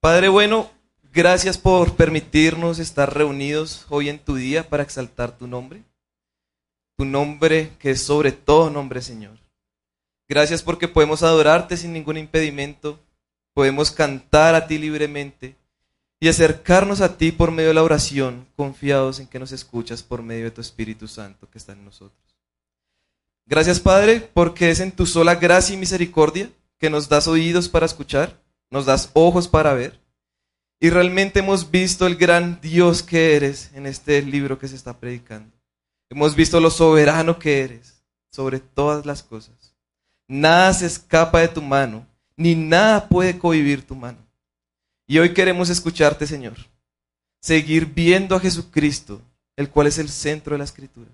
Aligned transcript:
Padre 0.00 0.28
bueno, 0.28 0.70
gracias 1.12 1.58
por 1.58 1.96
permitirnos 1.96 2.78
estar 2.78 3.12
reunidos 3.12 3.84
hoy 3.88 4.08
en 4.08 4.20
tu 4.20 4.36
día 4.36 4.68
para 4.68 4.84
exaltar 4.84 5.36
tu 5.36 5.48
nombre. 5.48 5.82
Tu 6.96 7.04
nombre 7.04 7.72
que 7.80 7.90
es 7.90 8.02
sobre 8.02 8.30
todo 8.30 8.70
nombre, 8.70 9.02
Señor. 9.02 9.36
Gracias 10.28 10.62
porque 10.62 10.86
podemos 10.86 11.24
adorarte 11.24 11.76
sin 11.76 11.92
ningún 11.92 12.16
impedimento, 12.16 13.00
podemos 13.54 13.90
cantar 13.90 14.54
a 14.54 14.68
ti 14.68 14.78
libremente 14.78 15.56
y 16.20 16.28
acercarnos 16.28 17.00
a 17.00 17.16
ti 17.16 17.32
por 17.32 17.50
medio 17.50 17.70
de 17.70 17.74
la 17.74 17.82
oración, 17.82 18.46
confiados 18.54 19.18
en 19.18 19.26
que 19.26 19.40
nos 19.40 19.50
escuchas 19.50 20.04
por 20.04 20.22
medio 20.22 20.44
de 20.44 20.50
tu 20.52 20.60
Espíritu 20.60 21.08
Santo 21.08 21.48
que 21.50 21.58
está 21.58 21.72
en 21.72 21.84
nosotros. 21.84 22.36
Gracias, 23.46 23.80
Padre, 23.80 24.20
porque 24.20 24.70
es 24.70 24.78
en 24.78 24.92
tu 24.92 25.06
sola 25.06 25.34
gracia 25.34 25.74
y 25.74 25.78
misericordia 25.78 26.50
que 26.78 26.88
nos 26.88 27.08
das 27.08 27.26
oídos 27.26 27.68
para 27.68 27.86
escuchar, 27.86 28.38
nos 28.70 28.86
das 28.86 29.10
ojos 29.14 29.48
para 29.48 29.74
ver. 29.74 30.00
Y 30.80 30.90
realmente 30.90 31.40
hemos 31.40 31.70
visto 31.70 32.06
el 32.06 32.16
gran 32.16 32.60
Dios 32.60 33.02
que 33.02 33.34
eres 33.34 33.70
en 33.74 33.86
este 33.86 34.22
libro 34.22 34.58
que 34.58 34.68
se 34.68 34.76
está 34.76 34.98
predicando. 34.98 35.56
Hemos 36.10 36.36
visto 36.36 36.60
lo 36.60 36.70
soberano 36.70 37.38
que 37.38 37.62
eres 37.62 38.02
sobre 38.30 38.60
todas 38.60 39.04
las 39.04 39.22
cosas. 39.22 39.74
Nada 40.28 40.72
se 40.74 40.86
escapa 40.86 41.40
de 41.40 41.48
tu 41.48 41.62
mano, 41.62 42.06
ni 42.36 42.54
nada 42.54 43.08
puede 43.08 43.38
cohibir 43.38 43.86
tu 43.86 43.94
mano. 43.94 44.18
Y 45.06 45.18
hoy 45.18 45.32
queremos 45.32 45.70
escucharte, 45.70 46.26
Señor. 46.26 46.56
Seguir 47.40 47.86
viendo 47.86 48.36
a 48.36 48.40
Jesucristo, 48.40 49.22
el 49.56 49.70
cual 49.70 49.86
es 49.86 49.98
el 49.98 50.08
centro 50.08 50.54
de 50.54 50.58
la 50.58 50.64
escritura. 50.64 51.10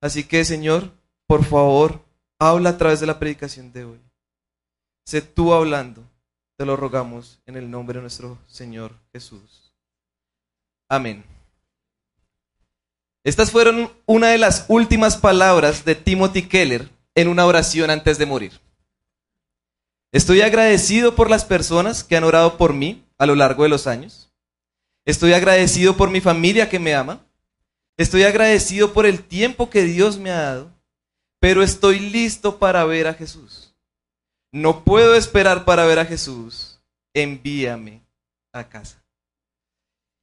Así 0.00 0.24
que, 0.24 0.44
Señor, 0.44 0.92
por 1.26 1.44
favor, 1.44 2.04
habla 2.38 2.70
a 2.70 2.78
través 2.78 3.00
de 3.00 3.06
la 3.06 3.18
predicación 3.18 3.72
de 3.72 3.84
hoy. 3.84 4.00
Sé 5.06 5.22
tú 5.22 5.52
hablando, 5.52 6.04
te 6.60 6.66
lo 6.66 6.76
rogamos 6.76 7.40
en 7.46 7.56
el 7.56 7.70
nombre 7.70 7.96
de 7.96 8.02
nuestro 8.02 8.36
Señor 8.46 8.92
Jesús. 9.14 9.72
Amén. 10.90 11.24
Estas 13.24 13.50
fueron 13.50 13.90
una 14.04 14.28
de 14.28 14.36
las 14.36 14.66
últimas 14.68 15.16
palabras 15.16 15.86
de 15.86 15.94
Timothy 15.94 16.42
Keller 16.42 16.90
en 17.14 17.28
una 17.28 17.46
oración 17.46 17.88
antes 17.88 18.18
de 18.18 18.26
morir. 18.26 18.60
Estoy 20.12 20.42
agradecido 20.42 21.16
por 21.16 21.30
las 21.30 21.46
personas 21.46 22.04
que 22.04 22.18
han 22.18 22.24
orado 22.24 22.58
por 22.58 22.74
mí 22.74 23.06
a 23.16 23.24
lo 23.24 23.36
largo 23.36 23.62
de 23.62 23.70
los 23.70 23.86
años. 23.86 24.30
Estoy 25.06 25.32
agradecido 25.32 25.96
por 25.96 26.10
mi 26.10 26.20
familia 26.20 26.68
que 26.68 26.78
me 26.78 26.94
ama. 26.94 27.24
Estoy 27.96 28.24
agradecido 28.24 28.92
por 28.92 29.06
el 29.06 29.24
tiempo 29.24 29.70
que 29.70 29.84
Dios 29.84 30.18
me 30.18 30.30
ha 30.30 30.42
dado. 30.42 30.70
Pero 31.38 31.62
estoy 31.62 32.00
listo 32.00 32.58
para 32.58 32.84
ver 32.84 33.06
a 33.06 33.14
Jesús. 33.14 33.69
No 34.52 34.84
puedo 34.84 35.14
esperar 35.14 35.64
para 35.64 35.84
ver 35.84 35.98
a 35.98 36.04
Jesús. 36.04 36.80
Envíame 37.14 38.02
a 38.52 38.68
casa. 38.68 39.02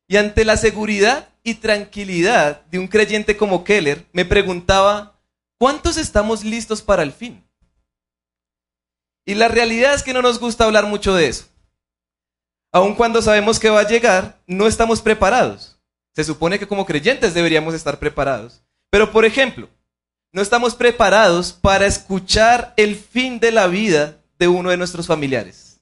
Y 0.08 0.18
ante 0.18 0.46
la 0.46 0.58
seguridad 0.58 1.30
y 1.44 1.56
tranquilidad 1.56 2.62
de 2.68 2.80
un 2.80 2.88
creyente 2.88 3.36
como 3.36 3.64
Keller, 3.64 4.06
me 4.14 4.26
preguntaba, 4.26 5.20
¿cuántos 5.58 5.98
estamos 5.98 6.44
listos 6.44 6.82
para 6.82 7.04
el 7.04 7.12
fin? 7.12 7.44
Y 9.26 9.36
la 9.36 9.50
realidad 9.50 9.94
es 9.94 10.04
que 10.04 10.14
no 10.14 10.22
nos 10.22 10.40
gusta 10.40 10.64
hablar 10.64 10.86
mucho 10.86 11.14
de 11.14 11.28
eso. 11.28 11.46
Aun 12.72 12.96
cuando 12.96 13.22
sabemos 13.22 13.60
que 13.60 13.70
va 13.70 13.82
a 13.82 13.88
llegar, 13.88 14.40
no 14.48 14.68
estamos 14.68 15.02
preparados. 15.02 15.78
Se 16.16 16.24
supone 16.24 16.58
que 16.58 16.68
como 16.68 16.86
creyentes 16.86 17.34
deberíamos 17.34 17.74
estar 17.74 18.00
preparados. 18.00 18.64
Pero 18.90 19.12
por 19.12 19.26
ejemplo, 19.26 19.70
no 20.32 20.42
estamos 20.42 20.76
preparados 20.76 21.52
para 21.54 21.86
escuchar 21.86 22.74
el 22.78 22.96
fin 22.96 23.40
de 23.40 23.52
la 23.52 23.68
vida 23.68 24.17
de 24.38 24.48
uno 24.48 24.70
de 24.70 24.78
nuestros 24.78 25.08
familiares. 25.08 25.80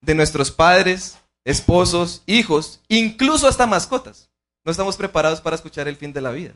De 0.00 0.14
nuestros 0.14 0.50
padres, 0.50 1.18
esposos, 1.44 2.22
hijos, 2.26 2.80
incluso 2.88 3.48
hasta 3.48 3.66
mascotas. 3.66 4.30
No 4.64 4.70
estamos 4.70 4.96
preparados 4.96 5.40
para 5.40 5.56
escuchar 5.56 5.88
el 5.88 5.96
fin 5.96 6.12
de 6.12 6.20
la 6.20 6.30
vida. 6.30 6.54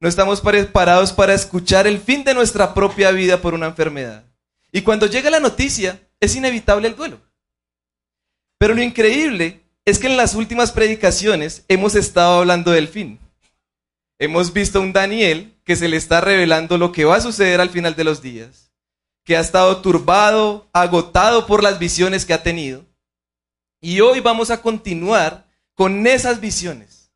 No 0.00 0.08
estamos 0.08 0.40
preparados 0.40 1.12
para 1.12 1.34
escuchar 1.34 1.86
el 1.86 1.98
fin 1.98 2.24
de 2.24 2.34
nuestra 2.34 2.74
propia 2.74 3.10
vida 3.10 3.40
por 3.40 3.54
una 3.54 3.66
enfermedad. 3.66 4.24
Y 4.70 4.82
cuando 4.82 5.06
llega 5.06 5.30
la 5.30 5.40
noticia, 5.40 6.00
es 6.20 6.36
inevitable 6.36 6.88
el 6.88 6.96
duelo. 6.96 7.20
Pero 8.58 8.74
lo 8.74 8.82
increíble 8.82 9.62
es 9.84 9.98
que 9.98 10.06
en 10.06 10.16
las 10.16 10.34
últimas 10.34 10.72
predicaciones 10.72 11.64
hemos 11.68 11.94
estado 11.94 12.38
hablando 12.38 12.70
del 12.70 12.88
fin. 12.88 13.18
Hemos 14.18 14.52
visto 14.52 14.78
a 14.78 14.82
un 14.82 14.92
Daniel 14.92 15.54
que 15.64 15.76
se 15.76 15.88
le 15.88 15.96
está 15.96 16.20
revelando 16.20 16.78
lo 16.78 16.92
que 16.92 17.04
va 17.04 17.16
a 17.16 17.20
suceder 17.20 17.60
al 17.60 17.70
final 17.70 17.94
de 17.94 18.04
los 18.04 18.22
días, 18.22 18.63
que 19.24 19.36
ha 19.36 19.40
estado 19.40 19.80
turbado, 19.80 20.68
agotado 20.72 21.46
por 21.46 21.62
las 21.62 21.78
visiones 21.78 22.26
que 22.26 22.34
ha 22.34 22.42
tenido. 22.42 22.84
Y 23.80 24.00
hoy 24.00 24.20
vamos 24.20 24.50
a 24.50 24.60
continuar 24.60 25.46
con 25.74 26.06
esas 26.06 26.40
visiones. 26.40 27.10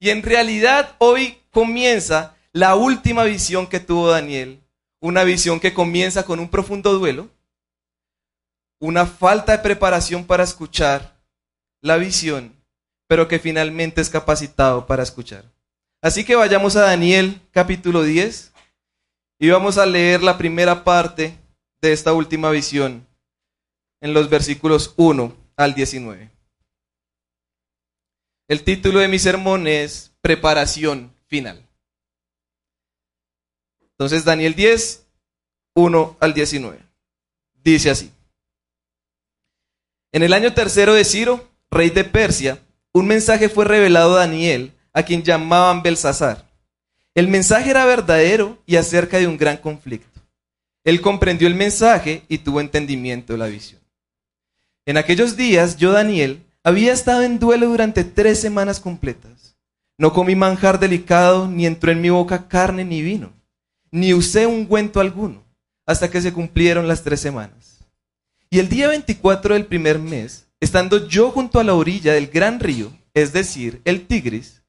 Y 0.00 0.10
en 0.10 0.22
realidad 0.22 0.94
hoy 0.98 1.38
comienza 1.50 2.36
la 2.52 2.76
última 2.76 3.24
visión 3.24 3.66
que 3.66 3.80
tuvo 3.80 4.08
Daniel, 4.08 4.62
una 5.00 5.24
visión 5.24 5.60
que 5.60 5.74
comienza 5.74 6.24
con 6.24 6.38
un 6.38 6.48
profundo 6.48 6.92
duelo, 6.94 7.28
una 8.80 9.06
falta 9.06 9.52
de 9.52 9.58
preparación 9.58 10.24
para 10.24 10.44
escuchar 10.44 11.18
la 11.80 11.96
visión, 11.96 12.54
pero 13.08 13.26
que 13.26 13.40
finalmente 13.40 14.00
es 14.00 14.10
capacitado 14.10 14.86
para 14.86 15.02
escuchar. 15.02 15.44
Así 16.00 16.24
que 16.24 16.36
vayamos 16.36 16.76
a 16.76 16.82
Daniel 16.82 17.40
capítulo 17.50 18.04
10 18.04 18.52
y 19.40 19.50
vamos 19.50 19.78
a 19.78 19.86
leer 19.86 20.22
la 20.22 20.38
primera 20.38 20.84
parte 20.84 21.36
de 21.80 21.92
esta 21.92 22.12
última 22.12 22.50
visión 22.50 23.06
en 24.00 24.14
los 24.14 24.28
versículos 24.28 24.94
1 24.96 25.36
al 25.56 25.74
19. 25.74 26.30
El 28.48 28.64
título 28.64 29.00
de 29.00 29.08
mi 29.08 29.18
sermón 29.18 29.66
es 29.66 30.12
Preparación 30.20 31.12
final. 31.26 31.66
Entonces 33.80 34.24
Daniel 34.24 34.54
10, 34.54 35.06
1 35.74 36.16
al 36.20 36.34
19. 36.34 36.78
Dice 37.54 37.90
así. 37.90 38.10
En 40.12 40.22
el 40.22 40.32
año 40.32 40.54
tercero 40.54 40.94
de 40.94 41.04
Ciro, 41.04 41.48
rey 41.70 41.90
de 41.90 42.04
Persia, 42.04 42.62
un 42.92 43.06
mensaje 43.06 43.48
fue 43.48 43.64
revelado 43.64 44.14
a 44.14 44.20
Daniel, 44.20 44.72
a 44.92 45.02
quien 45.02 45.22
llamaban 45.22 45.82
Belsasar. 45.82 46.48
El 47.14 47.28
mensaje 47.28 47.70
era 47.70 47.84
verdadero 47.84 48.58
y 48.64 48.76
acerca 48.76 49.18
de 49.18 49.26
un 49.26 49.36
gran 49.36 49.58
conflicto. 49.58 50.17
Él 50.84 51.00
comprendió 51.00 51.48
el 51.48 51.54
mensaje 51.54 52.22
y 52.28 52.38
tuvo 52.38 52.60
entendimiento 52.60 53.32
de 53.32 53.38
la 53.38 53.46
visión. 53.46 53.80
En 54.86 54.96
aquellos 54.96 55.36
días, 55.36 55.76
yo, 55.76 55.92
Daniel, 55.92 56.42
había 56.64 56.92
estado 56.92 57.22
en 57.22 57.38
duelo 57.38 57.68
durante 57.68 58.04
tres 58.04 58.40
semanas 58.40 58.80
completas. 58.80 59.56
No 59.98 60.12
comí 60.12 60.36
manjar 60.36 60.78
delicado, 60.78 61.48
ni 61.48 61.66
entró 61.66 61.90
en 61.90 62.00
mi 62.00 62.10
boca 62.10 62.48
carne 62.48 62.84
ni 62.84 63.02
vino, 63.02 63.32
ni 63.90 64.14
usé 64.14 64.46
ungüento 64.46 65.00
alguno, 65.00 65.42
hasta 65.86 66.10
que 66.10 66.22
se 66.22 66.32
cumplieron 66.32 66.86
las 66.88 67.02
tres 67.02 67.20
semanas. 67.20 67.84
Y 68.50 68.60
el 68.60 68.68
día 68.68 68.88
24 68.88 69.54
del 69.54 69.66
primer 69.66 69.98
mes, 69.98 70.46
estando 70.60 71.06
yo 71.08 71.30
junto 71.30 71.60
a 71.60 71.64
la 71.64 71.74
orilla 71.74 72.14
del 72.14 72.28
gran 72.28 72.60
río, 72.60 72.92
es 73.12 73.32
decir, 73.32 73.82
el 73.84 74.06
Tigris, 74.06 74.62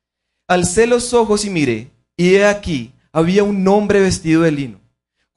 alcé 0.48 0.88
los 0.88 1.14
ojos 1.14 1.46
y 1.46 1.50
miré, 1.50 1.92
y 2.18 2.36
he 2.36 2.46
aquí, 2.46 2.92
había 3.14 3.44
un 3.44 3.66
hombre 3.68 4.02
vestido 4.02 4.42
de 4.42 4.52
lino, 4.52 4.79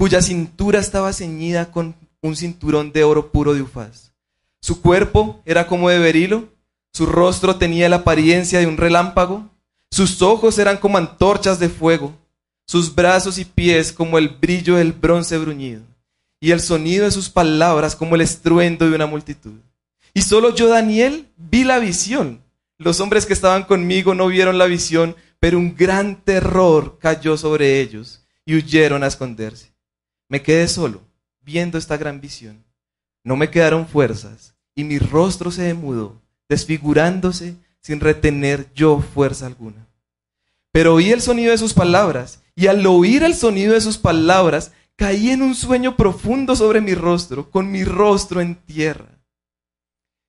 cuya 0.03 0.21
cintura 0.21 0.81
estaba 0.81 1.13
ceñida 1.13 1.71
con 1.71 1.95
un 2.23 2.35
cinturón 2.35 2.91
de 2.91 3.05
oro 3.05 3.31
puro 3.31 3.55
de 3.55 3.63
ufaz. 3.63 4.11
Su 4.61 4.83
cuerpo 4.83 5.41
era 5.45 5.69
como 5.69 5.91
de 5.91 6.01
berilo, 6.01 6.49
su 6.93 7.07
rostro 7.07 7.55
tenía 7.55 7.89
la 7.89 7.99
apariencia 7.99 8.59
de 8.59 8.67
un 8.67 8.79
relámpago, 8.79 9.49
sus 9.93 10.21
ojos 10.21 10.59
eran 10.59 10.79
como 10.79 10.99
antorchas 10.99 11.61
de 11.61 11.69
fuego, 11.69 12.13
sus 12.67 12.93
brazos 12.93 13.39
y 13.39 13.45
pies 13.45 13.93
como 13.93 14.19
el 14.19 14.29
brillo 14.29 14.75
del 14.75 14.93
bronce 14.93 15.39
bruñido, 15.39 15.83
y 16.41 16.51
el 16.51 16.61
sonido 16.61 17.05
de 17.05 17.13
sus 17.13 17.29
palabras 17.29 17.95
como 17.95 18.17
el 18.17 18.23
estruendo 18.23 18.91
de 18.91 18.97
una 18.97 19.07
multitud. 19.07 19.61
Y 20.13 20.23
solo 20.23 20.53
yo, 20.53 20.67
Daniel, 20.67 21.29
vi 21.37 21.63
la 21.63 21.79
visión. 21.79 22.43
Los 22.77 22.99
hombres 22.99 23.25
que 23.25 23.35
estaban 23.35 23.63
conmigo 23.63 24.17
no 24.17 24.27
vieron 24.27 24.59
la 24.59 24.67
visión, 24.67 25.15
pero 25.39 25.59
un 25.59 25.77
gran 25.77 26.25
terror 26.25 26.99
cayó 26.99 27.37
sobre 27.37 27.81
ellos 27.81 28.25
y 28.45 28.57
huyeron 28.57 29.05
a 29.05 29.07
esconderse. 29.07 29.72
Me 30.33 30.43
quedé 30.43 30.67
solo, 30.67 31.03
viendo 31.43 31.77
esta 31.77 31.99
gran 31.99 32.19
visión. 32.23 32.65
No 33.23 33.37
me 33.37 33.51
quedaron 33.51 33.87
fuerzas, 33.87 34.55
y 34.75 34.83
mi 34.83 34.99
rostro 34.99 35.51
se 35.51 35.61
demudó, 35.61 36.23
desfigurándose 36.49 37.55
sin 37.83 38.01
retener 38.01 38.73
yo 38.73 39.03
fuerza 39.03 39.45
alguna. 39.45 39.87
Pero 40.73 40.95
oí 40.95 41.11
el 41.11 41.21
sonido 41.21 41.51
de 41.51 41.59
sus 41.59 41.75
palabras, 41.75 42.41
y 42.57 42.69
al 42.69 42.87
oír 42.87 43.25
el 43.25 43.35
sonido 43.35 43.75
de 43.75 43.83
sus 43.83 43.99
palabras, 43.99 44.73
caí 44.97 45.29
en 45.29 45.43
un 45.43 45.55
sueño 45.55 45.99
profundo 45.99 46.57
sobre 46.57 46.81
mi 46.81 46.95
rostro, 46.95 47.51
con 47.51 47.71
mi 47.71 47.85
rostro 47.85 48.41
en 48.41 48.55
tierra. 48.55 49.21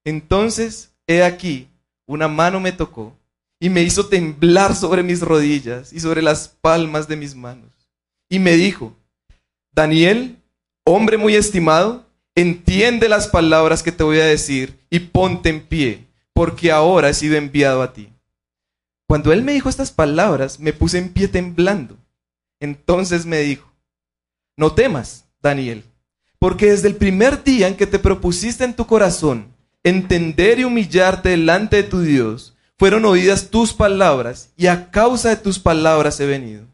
Entonces, 0.04 0.92
he 1.08 1.24
aquí, 1.24 1.70
una 2.06 2.28
mano 2.28 2.60
me 2.60 2.74
tocó 2.74 3.16
y 3.58 3.70
me 3.70 3.84
hizo 3.84 4.10
temblar 4.10 4.76
sobre 4.76 5.02
mis 5.02 5.22
rodillas 5.22 5.94
y 5.94 6.02
sobre 6.02 6.22
las 6.22 6.50
palmas 6.50 7.08
de 7.08 7.16
mis 7.16 7.36
manos. 7.36 7.72
Y 8.28 8.40
me 8.40 8.58
dijo, 8.58 8.98
Daniel, 9.76 10.38
hombre 10.86 11.18
muy 11.18 11.36
estimado, 11.36 12.06
entiende 12.36 13.10
las 13.10 13.28
palabras 13.28 13.82
que 13.82 13.92
te 13.92 14.04
voy 14.04 14.20
a 14.20 14.26
decir 14.26 14.80
y 14.90 15.00
ponte 15.00 15.50
en 15.50 15.62
pie, 15.62 16.08
porque 16.34 16.72
ahora 16.72 17.10
he 17.10 17.14
sido 17.14 17.36
enviado 17.36 17.82
a 17.82 17.94
ti. 17.94 18.10
Cuando 19.08 19.34
él 19.34 19.44
me 19.44 19.54
dijo 19.54 19.70
estas 19.70 19.92
palabras, 19.92 20.60
me 20.60 20.74
puse 20.74 20.98
en 20.98 21.10
pie 21.10 21.28
temblando. 21.28 21.98
Entonces 22.60 23.26
me 23.26 23.40
dijo, 23.40 23.72
no 24.56 24.74
temas, 24.74 25.26
Daniel, 25.42 25.84
porque 26.40 26.72
desde 26.72 26.88
el 26.88 26.96
primer 26.96 27.44
día 27.44 27.68
en 27.68 27.76
que 27.76 27.88
te 27.88 28.00
propusiste 28.00 28.64
en 28.64 28.76
tu 28.76 28.86
corazón 28.86 29.54
entender 29.84 30.60
y 30.60 30.64
humillarte 30.64 31.30
delante 31.30 31.78
de 31.78 31.84
tu 31.84 32.02
Dios, 32.02 32.56
fueron 32.78 33.06
oídas 33.06 33.50
tus 33.50 33.74
palabras, 33.74 34.50
y 34.58 34.68
a 34.68 34.90
causa 34.92 35.30
de 35.30 35.36
tus 35.36 35.60
palabras 35.60 36.20
he 36.20 36.26
venido. 36.26 36.66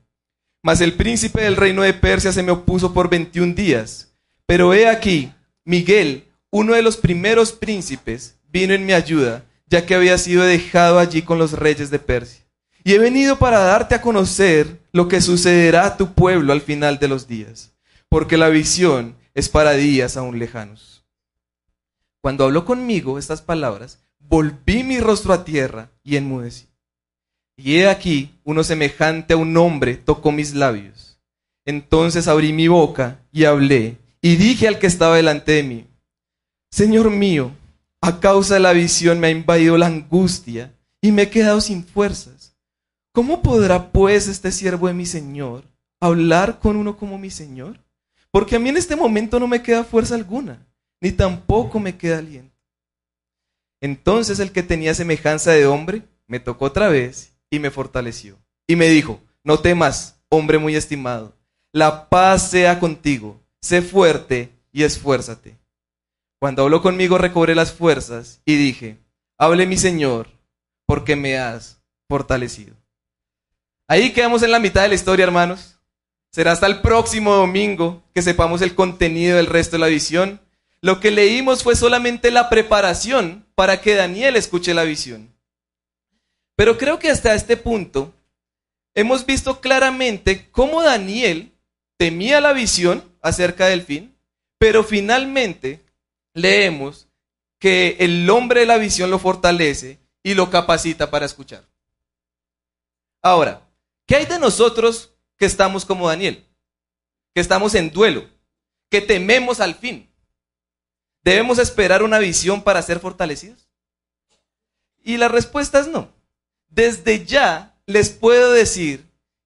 Mas 0.62 0.82
el 0.82 0.94
príncipe 0.94 1.42
del 1.42 1.56
reino 1.56 1.84
de 1.84 1.94
Persia 1.94 2.32
se 2.32 2.44
me 2.44 2.52
opuso 2.52 2.94
por 2.94 3.10
veintiún 3.10 3.56
días. 3.56 4.14
Pero 4.46 4.74
he 4.74 4.88
aquí, 4.88 5.32
Miguel, 5.64 6.26
uno 6.52 6.74
de 6.74 6.82
los 6.82 6.98
primeros 6.98 7.52
príncipes, 7.52 8.38
vino 8.52 8.74
en 8.74 8.86
mi 8.86 8.94
ayuda, 8.94 9.46
ya 9.68 9.86
que 9.86 9.96
había 9.96 10.18
sido 10.18 10.44
dejado 10.44 11.00
allí 11.00 11.22
con 11.22 11.38
los 11.38 11.54
reyes 11.54 11.92
de 11.92 12.00
Persia. 12.00 12.46
Y 12.84 12.94
he 12.94 13.00
venido 13.00 13.38
para 13.38 13.60
darte 13.60 13.96
a 13.96 14.02
conocer 14.02 14.80
lo 14.92 15.08
que 15.08 15.22
sucederá 15.22 15.86
a 15.86 15.98
tu 15.98 16.14
pueblo 16.14 16.54
al 16.54 16.62
final 16.62 16.98
de 16.98 17.08
los 17.08 17.28
días, 17.28 17.74
porque 18.10 18.38
la 18.38 18.50
visión 18.50 19.16
es 19.36 19.50
para 19.50 19.74
días 19.74 20.18
aún 20.18 20.40
lejanos. 20.40 21.06
Cuando 22.22 22.46
habló 22.46 22.66
conmigo 22.66 23.20
estas 23.20 23.42
palabras, 23.42 24.00
volví 24.18 24.84
mi 24.84 25.00
rostro 25.00 25.34
a 25.34 25.46
tierra 25.46 25.92
y 26.04 26.16
enmudecí. 26.16 26.69
Y 27.62 27.76
he 27.76 27.90
aquí, 27.90 28.32
uno 28.46 28.64
semejante 28.64 29.34
a 29.34 29.38
un 29.38 29.56
hombre 29.58 29.98
tocó 29.98 30.32
mis 30.32 30.54
labios. 30.54 31.20
Entonces 31.66 32.30
abrí 32.30 32.54
mi 32.54 32.70
boca 32.70 33.20
y 33.34 33.44
hablé, 33.44 33.98
y 34.22 34.38
dije 34.38 34.68
al 34.68 34.80
que 34.80 34.88
estaba 34.88 35.18
delante 35.18 35.52
de 35.52 35.64
mí, 35.64 35.86
Señor 36.72 37.10
mío, 37.10 37.52
a 38.02 38.22
causa 38.22 38.54
de 38.54 38.60
la 38.62 38.72
visión 38.72 39.20
me 39.20 39.28
ha 39.28 39.32
invadido 39.32 39.78
la 39.78 39.88
angustia 39.88 40.74
y 41.02 41.12
me 41.12 41.24
he 41.24 41.30
quedado 41.30 41.60
sin 41.60 41.84
fuerzas. 41.84 42.56
¿Cómo 43.12 43.42
podrá 43.42 43.92
pues 43.92 44.30
este 44.30 44.52
siervo 44.54 44.88
de 44.88 44.94
mi 44.94 45.06
Señor 45.06 45.64
hablar 46.00 46.60
con 46.60 46.78
uno 46.78 46.96
como 46.96 47.18
mi 47.18 47.30
Señor? 47.30 47.78
Porque 48.32 48.56
a 48.56 48.60
mí 48.60 48.70
en 48.70 48.78
este 48.78 48.96
momento 48.96 49.38
no 49.38 49.48
me 49.48 49.62
queda 49.62 49.84
fuerza 49.84 50.16
alguna, 50.16 50.66
ni 51.02 51.12
tampoco 51.12 51.80
me 51.80 51.98
queda 51.98 52.20
aliento. 52.20 52.56
Entonces 53.82 54.40
el 54.40 54.54
que 54.54 54.64
tenía 54.64 54.94
semejanza 54.94 55.52
de 55.52 55.66
hombre 55.66 56.04
me 56.28 56.40
tocó 56.40 56.66
otra 56.66 56.88
vez 56.88 57.29
y 57.50 57.60
me 57.60 57.72
fortaleció. 57.72 58.38
Y 58.68 58.76
me 58.76 58.88
dijo, 58.88 59.22
no 59.44 59.60
temas, 59.60 60.20
hombre 60.30 60.58
muy 60.58 60.76
estimado, 60.76 61.36
la 61.72 62.10
paz 62.10 62.50
sea 62.50 62.80
contigo, 62.80 63.40
sé 63.62 63.82
fuerte 63.82 64.52
y 64.72 64.84
esfuérzate. 64.84 65.58
Cuando 66.40 66.64
habló 66.64 66.82
conmigo 66.82 67.18
recobré 67.18 67.54
las 67.54 67.72
fuerzas 67.72 68.42
y 68.46 68.56
dije, 68.56 68.98
hable 69.38 69.68
mi 69.68 69.78
Señor, 69.78 70.30
porque 70.86 71.16
me 71.16 71.38
has 71.38 71.82
fortalecido. 72.08 72.76
Ahí 73.88 74.14
quedamos 74.14 74.44
en 74.44 74.52
la 74.52 74.60
mitad 74.60 74.84
de 74.84 74.90
la 74.90 74.96
historia, 74.96 75.24
hermanos. 75.24 75.80
Será 76.32 76.52
hasta 76.52 76.68
el 76.68 76.82
próximo 76.82 77.34
domingo 77.34 78.04
que 78.14 78.22
sepamos 78.22 78.62
el 78.62 78.76
contenido 78.76 79.38
del 79.38 79.48
resto 79.48 79.76
de 79.76 79.80
la 79.80 79.88
visión. 79.88 80.40
Lo 80.82 81.00
que 81.00 81.12
leímos 81.12 81.64
fue 81.64 81.76
solamente 81.76 82.32
la 82.32 82.50
preparación 82.50 83.46
para 83.56 83.82
que 83.82 83.96
Daniel 83.96 84.36
escuche 84.36 84.74
la 84.74 84.84
visión. 84.84 85.34
Pero 86.60 86.78
creo 86.78 87.00
que 87.00 87.10
hasta 87.10 87.34
este 87.36 87.56
punto 87.56 88.14
hemos 88.94 89.26
visto 89.26 89.62
claramente 89.62 90.52
cómo 90.52 90.84
Daniel 90.84 91.54
temía 91.96 92.42
la 92.42 92.52
visión 92.52 93.02
acerca 93.22 93.68
del 93.68 93.82
fin, 93.82 94.14
pero 94.58 94.84
finalmente 94.84 95.86
leemos 96.34 97.08
que 97.60 97.96
el 98.02 98.30
hombre 98.30 98.60
de 98.60 98.66
la 98.66 98.76
visión 98.76 99.10
lo 99.10 99.20
fortalece 99.20 100.00
y 100.22 100.34
lo 100.34 100.50
capacita 100.50 101.10
para 101.10 101.26
escuchar. 101.26 101.66
Ahora, 103.22 103.66
¿qué 104.06 104.18
hay 104.18 104.26
de 104.26 104.38
nosotros 104.38 105.14
que 105.38 105.46
estamos 105.46 105.86
como 105.86 106.10
Daniel? 106.10 106.46
Que 107.34 107.40
estamos 107.40 107.74
en 107.74 107.90
duelo, 107.90 108.28
que 108.90 109.00
tememos 109.00 109.62
al 109.62 109.76
fin. 109.76 110.12
¿Debemos 111.24 111.58
esperar 111.58 112.04
una 112.04 112.20
visión 112.20 112.62
para 112.62 112.82
ser 112.82 113.00
fortalecidos? 113.00 113.70
Y 115.02 115.16
la 115.16 115.30
respuesta 115.30 115.80
es 115.80 115.88
no. 115.88 116.19
Desde 116.70 117.26
ya 117.26 117.76
les 117.86 118.10
puedo 118.10 118.54
decir 118.54 119.06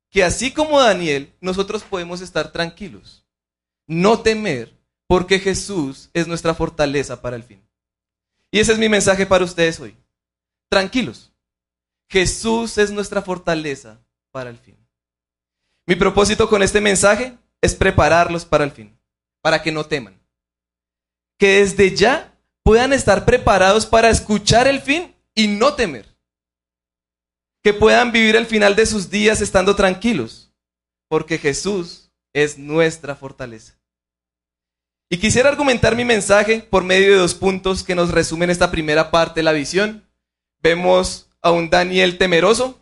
que 0.10 0.24
así 0.24 0.52
como 0.52 0.80
Daniel, 0.80 1.34
nosotros 1.42 1.84
podemos 1.84 2.22
estar 2.22 2.52
tranquilos, 2.52 3.26
no 3.88 4.20
temer, 4.22 4.78
porque 5.08 5.40
Jesús 5.40 6.10
es 6.14 6.28
nuestra 6.28 6.54
fortaleza 6.54 7.22
para 7.22 7.36
el 7.36 7.44
fin. 7.44 7.62
Y 8.52 8.60
ese 8.60 8.74
es 8.74 8.80
mi 8.80 8.90
mensaje 8.90 9.26
para 9.26 9.46
ustedes 9.46 9.80
hoy. 9.80 9.96
Tranquilos, 10.70 11.32
Jesús 12.10 12.78
es 12.78 12.92
nuestra 12.92 13.22
fortaleza 13.22 14.00
para 14.32 14.50
el 14.50 14.58
fin. 14.58 14.78
Mi 15.86 15.96
propósito 15.96 16.48
con 16.48 16.62
este 16.62 16.82
mensaje 16.82 17.38
es 17.62 17.76
prepararlos 17.76 18.46
para 18.46 18.64
el 18.64 18.72
fin, 18.72 18.98
para 19.42 19.62
que 19.62 19.72
no 19.72 19.86
teman 19.86 20.24
que 21.44 21.60
desde 21.60 21.94
ya 21.94 22.34
puedan 22.64 22.94
estar 22.94 23.26
preparados 23.26 23.86
para 23.86 24.10
escuchar 24.10 24.66
el 24.66 24.82
fin 24.82 25.14
y 25.36 25.48
no 25.48 25.74
temer. 25.74 26.06
Que 27.64 27.74
puedan 27.74 28.12
vivir 28.12 28.36
el 28.36 28.46
final 28.46 28.76
de 28.76 28.86
sus 28.86 29.10
días 29.10 29.40
estando 29.40 29.76
tranquilos, 29.76 30.54
porque 31.08 31.38
Jesús 31.38 32.12
es 32.34 32.58
nuestra 32.58 33.16
fortaleza. 33.16 33.80
Y 35.10 35.18
quisiera 35.18 35.50
argumentar 35.50 35.96
mi 35.96 36.06
mensaje 36.06 36.60
por 36.60 36.84
medio 36.84 37.12
de 37.12 37.20
dos 37.20 37.36
puntos 37.36 37.84
que 37.84 37.96
nos 37.96 38.12
resumen 38.12 38.50
esta 38.50 38.72
primera 38.72 39.12
parte 39.12 39.40
de 39.40 39.44
la 39.44 39.52
visión. 39.52 40.10
Vemos 40.60 41.30
a 41.42 41.52
un 41.52 41.70
Daniel 41.70 42.18
temeroso, 42.18 42.82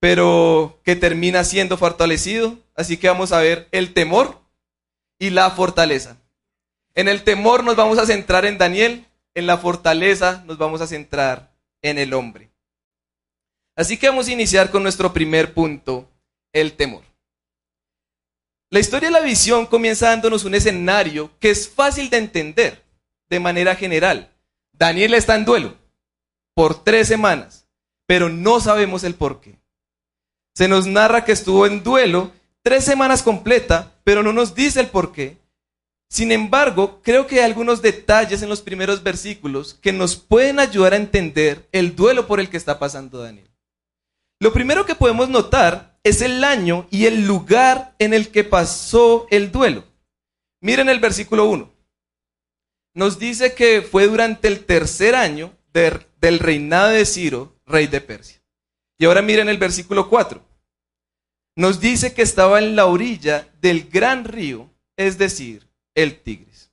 pero 0.00 0.80
que 0.84 0.94
termina 0.94 1.42
siendo 1.42 1.76
fortalecido. 1.76 2.56
Así 2.76 2.96
que 2.96 3.08
vamos 3.08 3.32
a 3.32 3.40
ver 3.40 3.68
el 3.72 3.92
temor 3.92 4.40
y 5.18 5.30
la 5.30 5.50
fortaleza. 5.50 6.16
En 6.94 7.08
el 7.08 7.24
temor 7.24 7.64
nos 7.64 7.74
vamos 7.74 7.98
a 7.98 8.06
centrar 8.06 8.44
en 8.44 8.56
Daniel, 8.56 9.06
en 9.34 9.46
la 9.46 9.58
fortaleza 9.58 10.44
nos 10.46 10.58
vamos 10.58 10.80
a 10.80 10.86
centrar 10.86 11.56
en 11.82 11.98
el 11.98 12.14
hombre. 12.14 12.53
Así 13.76 13.96
que 13.96 14.08
vamos 14.08 14.28
a 14.28 14.32
iniciar 14.32 14.70
con 14.70 14.82
nuestro 14.82 15.12
primer 15.12 15.52
punto, 15.52 16.08
el 16.52 16.74
temor. 16.74 17.02
La 18.70 18.80
historia 18.80 19.08
de 19.08 19.12
la 19.12 19.20
visión 19.20 19.66
comienza 19.66 20.08
dándonos 20.08 20.44
un 20.44 20.54
escenario 20.54 21.30
que 21.38 21.50
es 21.50 21.68
fácil 21.68 22.10
de 22.10 22.18
entender 22.18 22.84
de 23.28 23.40
manera 23.40 23.74
general. 23.74 24.30
Daniel 24.72 25.14
está 25.14 25.36
en 25.36 25.44
duelo 25.44 25.76
por 26.54 26.82
tres 26.82 27.08
semanas, 27.08 27.66
pero 28.06 28.28
no 28.28 28.60
sabemos 28.60 29.04
el 29.04 29.14
por 29.14 29.40
qué. 29.40 29.58
Se 30.54 30.68
nos 30.68 30.86
narra 30.86 31.24
que 31.24 31.32
estuvo 31.32 31.66
en 31.66 31.82
duelo 31.82 32.32
tres 32.62 32.84
semanas 32.84 33.22
completa, 33.22 33.92
pero 34.04 34.22
no 34.22 34.32
nos 34.32 34.54
dice 34.54 34.80
el 34.80 34.88
por 34.88 35.12
qué. 35.12 35.38
Sin 36.08 36.30
embargo, 36.30 37.00
creo 37.02 37.26
que 37.26 37.40
hay 37.40 37.44
algunos 37.44 37.82
detalles 37.82 38.42
en 38.42 38.48
los 38.48 38.60
primeros 38.60 39.02
versículos 39.02 39.74
que 39.74 39.92
nos 39.92 40.16
pueden 40.16 40.60
ayudar 40.60 40.92
a 40.92 40.96
entender 40.96 41.68
el 41.72 41.96
duelo 41.96 42.26
por 42.26 42.38
el 42.38 42.48
que 42.48 42.56
está 42.56 42.78
pasando 42.78 43.18
Daniel. 43.18 43.53
Lo 44.44 44.52
primero 44.52 44.84
que 44.84 44.94
podemos 44.94 45.30
notar 45.30 45.98
es 46.04 46.20
el 46.20 46.44
año 46.44 46.86
y 46.90 47.06
el 47.06 47.26
lugar 47.26 47.94
en 47.98 48.12
el 48.12 48.28
que 48.28 48.44
pasó 48.44 49.26
el 49.30 49.50
duelo. 49.50 49.84
Miren 50.60 50.90
el 50.90 51.00
versículo 51.00 51.46
1. 51.46 51.72
Nos 52.92 53.18
dice 53.18 53.54
que 53.54 53.80
fue 53.80 54.06
durante 54.06 54.48
el 54.48 54.66
tercer 54.66 55.14
año 55.14 55.56
del 55.72 56.38
reinado 56.40 56.90
de 56.90 57.06
Ciro, 57.06 57.58
rey 57.64 57.86
de 57.86 58.02
Persia. 58.02 58.42
Y 58.98 59.06
ahora 59.06 59.22
miren 59.22 59.48
el 59.48 59.56
versículo 59.56 60.10
4. 60.10 60.42
Nos 61.56 61.80
dice 61.80 62.12
que 62.12 62.20
estaba 62.20 62.58
en 62.58 62.76
la 62.76 62.84
orilla 62.84 63.48
del 63.62 63.88
gran 63.88 64.26
río, 64.26 64.68
es 64.98 65.16
decir, 65.16 65.66
el 65.94 66.20
Tigris. 66.20 66.70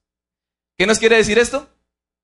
¿Qué 0.77 0.85
nos 0.85 0.99
quiere 0.99 1.15
decir 1.15 1.39
esto? 1.39 1.69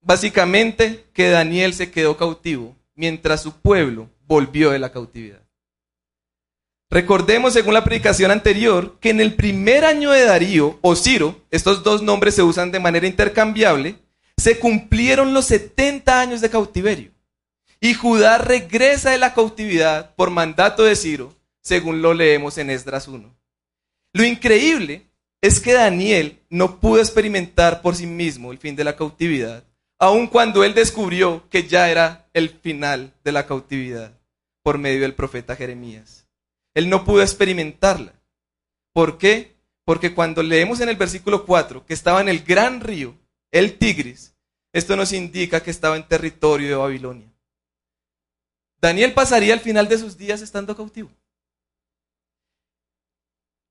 Básicamente 0.01 1.05
que 1.13 1.29
Daniel 1.29 1.73
se 1.73 1.89
quedó 1.89 2.17
cautivo 2.17 2.75
mientras 2.95 3.43
su 3.43 3.53
pueblo 3.61 4.09
volvió 4.27 4.71
de 4.71 4.79
la 4.79 4.91
cautividad. 4.91 5.47
Recordemos, 6.89 7.53
según 7.53 7.73
la 7.73 7.83
predicación 7.83 8.31
anterior, 8.31 8.97
que 9.01 9.09
en 9.09 9.19
el 9.19 9.33
primer 9.33 9.83
año 9.83 10.11
de 10.11 10.23
Darío 10.23 10.79
o 10.81 10.95
Ciro, 10.95 11.41
estos 11.51 11.83
dos 11.83 12.01
nombres 12.01 12.35
se 12.35 12.43
usan 12.43 12.71
de 12.71 12.79
manera 12.79 13.07
intercambiable, 13.07 13.95
se 14.37 14.57
cumplieron 14.59 15.33
los 15.33 15.45
70 15.45 16.19
años 16.19 16.39
de 16.39 16.49
cautiverio. 16.49 17.11
Y 17.81 17.93
Judá 17.93 18.37
regresa 18.37 19.11
de 19.11 19.17
la 19.17 19.33
cautividad 19.33 20.15
por 20.15 20.29
mandato 20.29 20.83
de 20.83 20.95
Ciro, 20.95 21.33
según 21.61 22.01
lo 22.01 22.13
leemos 22.13 22.57
en 22.57 22.69
Esdras 22.69 23.07
1. 23.07 23.35
Lo 24.13 24.23
increíble 24.23 25.07
es 25.41 25.59
que 25.59 25.73
Daniel 25.73 26.39
no 26.49 26.79
pudo 26.79 26.99
experimentar 26.99 27.81
por 27.81 27.95
sí 27.95 28.05
mismo 28.05 28.51
el 28.51 28.57
fin 28.59 28.75
de 28.75 28.85
la 28.85 28.95
cautividad, 28.95 29.63
aun 29.99 30.27
cuando 30.27 30.63
él 30.63 30.73
descubrió 30.73 31.43
que 31.49 31.67
ya 31.67 31.89
era 31.89 32.27
el 32.33 32.49
final 32.49 33.13
de 33.23 33.31
la 33.33 33.45
cautividad 33.45 34.16
por 34.67 34.79
medio 34.79 34.99
del 34.99 35.15
profeta 35.15 35.55
Jeremías. 35.55 36.27
Él 36.73 36.89
no 36.89 37.05
pudo 37.05 37.21
experimentarla. 37.21 38.11
¿Por 38.91 39.17
qué? 39.17 39.55
Porque 39.85 40.13
cuando 40.13 40.43
leemos 40.43 40.81
en 40.81 40.89
el 40.89 40.97
versículo 40.97 41.45
4 41.45 41.85
que 41.85 41.93
estaba 41.93 42.19
en 42.19 42.27
el 42.27 42.43
gran 42.43 42.81
río, 42.81 43.15
el 43.49 43.77
Tigris, 43.77 44.35
esto 44.73 44.97
nos 44.97 45.13
indica 45.13 45.63
que 45.63 45.71
estaba 45.71 45.95
en 45.95 46.05
territorio 46.05 46.67
de 46.67 46.75
Babilonia. 46.75 47.33
Daniel 48.81 49.13
pasaría 49.13 49.53
el 49.53 49.61
final 49.61 49.87
de 49.87 49.99
sus 49.99 50.17
días 50.17 50.41
estando 50.41 50.75
cautivo. 50.75 51.11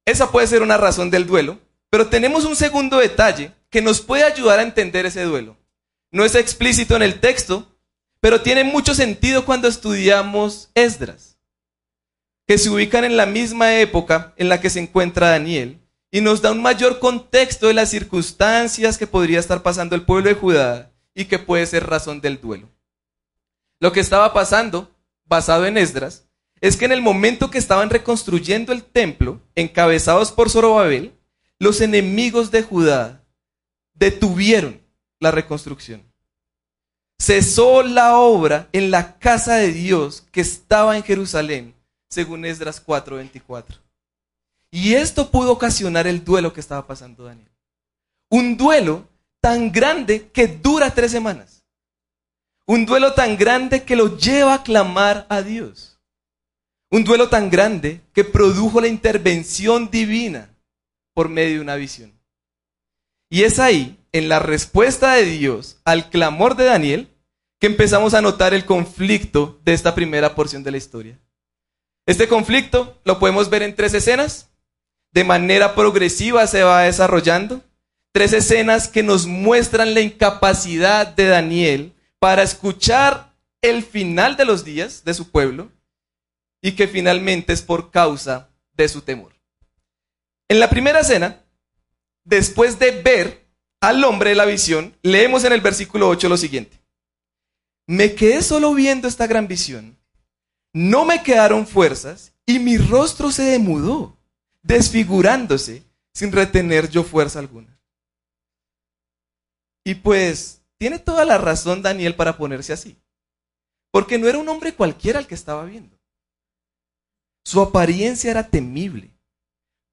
Esa 0.07 0.33
puede 0.33 0.47
ser 0.47 0.62
una 0.62 0.79
razón 0.79 1.11
del 1.11 1.26
duelo, 1.26 1.59
pero 1.91 2.09
tenemos 2.09 2.47
un 2.47 2.57
segundo 2.57 2.97
detalle 2.97 3.53
que 3.69 3.83
nos 3.83 4.00
puede 4.00 4.25
ayudar 4.25 4.61
a 4.61 4.62
entender 4.62 5.05
ese 5.05 5.25
duelo. 5.25 5.59
No 6.11 6.25
es 6.25 6.35
explícito 6.35 6.97
en 6.97 7.03
el 7.03 7.21
texto, 7.21 7.75
pero 8.26 8.42
tiene 8.42 8.64
mucho 8.64 8.92
sentido 8.92 9.45
cuando 9.45 9.68
estudiamos 9.68 10.68
Esdras, 10.75 11.38
que 12.45 12.59
se 12.59 12.68
ubican 12.68 13.04
en 13.04 13.16
la 13.16 13.25
misma 13.25 13.76
época 13.76 14.35
en 14.37 14.49
la 14.49 14.61
que 14.61 14.68
se 14.68 14.80
encuentra 14.80 15.30
Daniel 15.30 15.78
y 16.11 16.21
nos 16.21 16.42
da 16.42 16.50
un 16.50 16.61
mayor 16.61 16.99
contexto 16.99 17.68
de 17.68 17.75
las 17.75 17.88
circunstancias 17.88 18.99
que 18.99 19.06
podría 19.06 19.38
estar 19.38 19.62
pasando 19.62 19.95
el 19.95 20.02
pueblo 20.02 20.28
de 20.28 20.35
Judá 20.35 20.90
y 21.14 21.26
que 21.26 21.38
puede 21.38 21.66
ser 21.66 21.87
razón 21.87 22.21
del 22.21 22.40
duelo. 22.40 22.68
Lo 23.78 23.92
que 23.92 24.00
estaba 24.00 24.33
pasando, 24.33 24.90
basado 25.26 25.64
en 25.64 25.78
Esdras, 25.78 26.26
es 26.61 26.76
que 26.76 26.87
en 26.87 26.90
el 26.90 27.02
momento 27.02 27.49
que 27.49 27.59
estaban 27.59 27.90
reconstruyendo 27.90 28.73
el 28.73 28.83
templo, 28.83 29.40
encabezados 29.54 30.33
por 30.33 30.50
Zorobabel, 30.50 31.16
los 31.61 31.80
enemigos 31.80 32.50
de 32.50 32.62
Judá 32.62 33.25
detuvieron 33.95 34.83
la 35.21 35.30
reconstrucción. 35.30 36.02
Cesó 37.18 37.82
la 37.82 38.18
obra 38.18 38.68
en 38.73 38.90
la 38.90 39.18
casa 39.18 39.54
de 39.54 39.73
Dios 39.73 40.25
que 40.30 40.40
estaba 40.40 40.96
en 40.96 41.02
Jerusalén, 41.02 41.75
según 42.08 42.44
Esdras 42.44 42.80
4:24. 42.85 43.80
Y 44.70 44.94
esto 44.94 45.30
pudo 45.30 45.52
ocasionar 45.52 46.06
el 46.06 46.25
duelo 46.25 46.52
que 46.52 46.61
estaba 46.61 46.87
pasando 46.87 47.25
Daniel. 47.25 47.50
Un 48.28 48.56
duelo 48.56 49.08
tan 49.40 49.73
grande 49.73 50.28
que 50.30 50.49
dura 50.49 50.92
tres 50.92 51.12
semanas. 51.12 51.64
Un 52.66 52.85
duelo 52.85 53.14
tan 53.14 53.37
grande 53.37 53.85
que 53.85 53.96
lo 53.96 54.18
lleva 54.18 54.54
a 54.54 54.62
clamar 54.62 55.25
a 55.28 55.40
Dios. 55.40 55.99
Un 56.90 57.04
duelo 57.04 57.28
tan 57.28 57.49
grande 57.49 58.00
que 58.12 58.25
produjo 58.25 58.80
la 58.80 58.88
intervención 58.88 59.88
divina 59.90 60.50
por 61.14 61.28
medio 61.28 61.54
de 61.54 61.61
una 61.61 61.76
visión. 61.76 62.12
Y 63.30 63.42
es 63.42 63.58
ahí, 63.58 63.99
en 64.16 64.30
la 64.30 64.38
respuesta 64.38 65.12
de 65.14 65.25
Dios 65.25 65.78
al 65.85 66.08
clamor 66.08 66.56
de 66.56 66.64
Daniel, 66.64 67.14
que 67.61 67.66
empezamos 67.66 68.14
a 68.14 68.23
notar 68.23 68.54
el 68.54 68.64
conflicto 68.64 69.61
de 69.64 69.75
esta 69.75 69.94
primera 69.94 70.35
porción 70.35 70.62
de 70.62 70.70
la 70.70 70.76
historia. 70.78 71.18
Este 72.06 72.26
conflicto 72.28 72.99
lo 73.04 73.18
podemos 73.18 73.50
ver 73.50 73.62
en 73.62 73.75
tres 73.75 73.92
escenas. 73.92 74.50
De 75.12 75.25
manera 75.25 75.75
progresiva 75.75 76.46
se 76.46 76.62
va 76.62 76.82
desarrollando. 76.82 77.62
Tres 78.12 78.32
escenas 78.32 78.88
que 78.88 79.02
nos 79.02 79.26
muestran 79.26 79.92
la 79.92 80.00
incapacidad 80.00 81.06
de 81.06 81.26
Daniel 81.26 81.94
para 82.18 82.42
escuchar 82.42 83.35
el 83.61 83.82
final 83.82 84.37
de 84.37 84.44
los 84.44 84.64
días 84.64 85.04
de 85.04 85.12
su 85.12 85.30
pueblo 85.30 85.70
y 86.62 86.73
que 86.73 86.88
finalmente 86.88 87.52
es 87.52 87.61
por 87.61 87.90
causa 87.90 88.50
de 88.73 88.88
su 88.88 89.02
temor. 89.02 89.35
En 90.49 90.61
la 90.61 90.70
primera 90.70 91.00
escena, 91.00 91.44
después 92.25 92.78
de 92.78 93.02
ver 93.02 93.46
al 93.88 94.02
hombre 94.05 94.31
de 94.31 94.37
la 94.37 94.45
visión, 94.45 94.97
leemos 95.02 95.45
en 95.45 95.52
el 95.52 95.61
versículo 95.61 96.09
8 96.09 96.28
lo 96.28 96.37
siguiente. 96.37 96.81
Me 97.87 98.14
quedé 98.14 98.43
solo 98.43 98.75
viendo 98.75 99.07
esta 99.07 99.26
gran 99.26 99.47
visión. 99.47 99.97
No 100.73 101.05
me 101.05 101.23
quedaron 101.23 101.66
fuerzas 101.66 102.33
y 102.45 102.59
mi 102.59 102.78
rostro 102.78 103.31
se 103.31 103.45
demudó, 103.45 104.19
desfigurándose 104.62 105.85
sin 106.12 106.33
retener 106.33 106.88
yo 106.88 107.05
fuerza 107.05 107.38
alguna. 107.38 107.78
Y 109.85 109.95
pues 109.95 110.62
tiene 110.78 110.99
toda 110.99 111.25
la 111.25 111.38
razón 111.38 111.83
Daniel 111.83 112.16
para 112.16 112.37
ponerse 112.37 112.73
así, 112.73 112.99
porque 113.93 114.19
no 114.19 114.26
era 114.26 114.38
un 114.38 114.49
hombre 114.49 114.75
cualquiera 114.75 115.21
el 115.21 115.26
que 115.26 115.35
estaba 115.35 115.64
viendo. 115.64 115.97
Su 117.45 117.61
apariencia 117.61 118.31
era 118.31 118.49
temible 118.49 119.16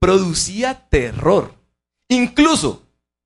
producía 0.04 0.90
terror. 0.90 1.56
Incluso 2.10 2.83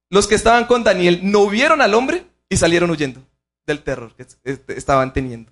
los 0.10 0.28
que 0.28 0.36
estaban 0.36 0.66
con 0.66 0.84
Daniel 0.84 1.20
no 1.24 1.48
vieron 1.48 1.82
al 1.82 1.94
hombre 1.94 2.26
y 2.50 2.58
salieron 2.58 2.90
huyendo 2.90 3.22
del 3.66 3.84
terror 3.84 4.16
que 4.16 4.26
estaban 4.68 5.14
teniendo. 5.14 5.52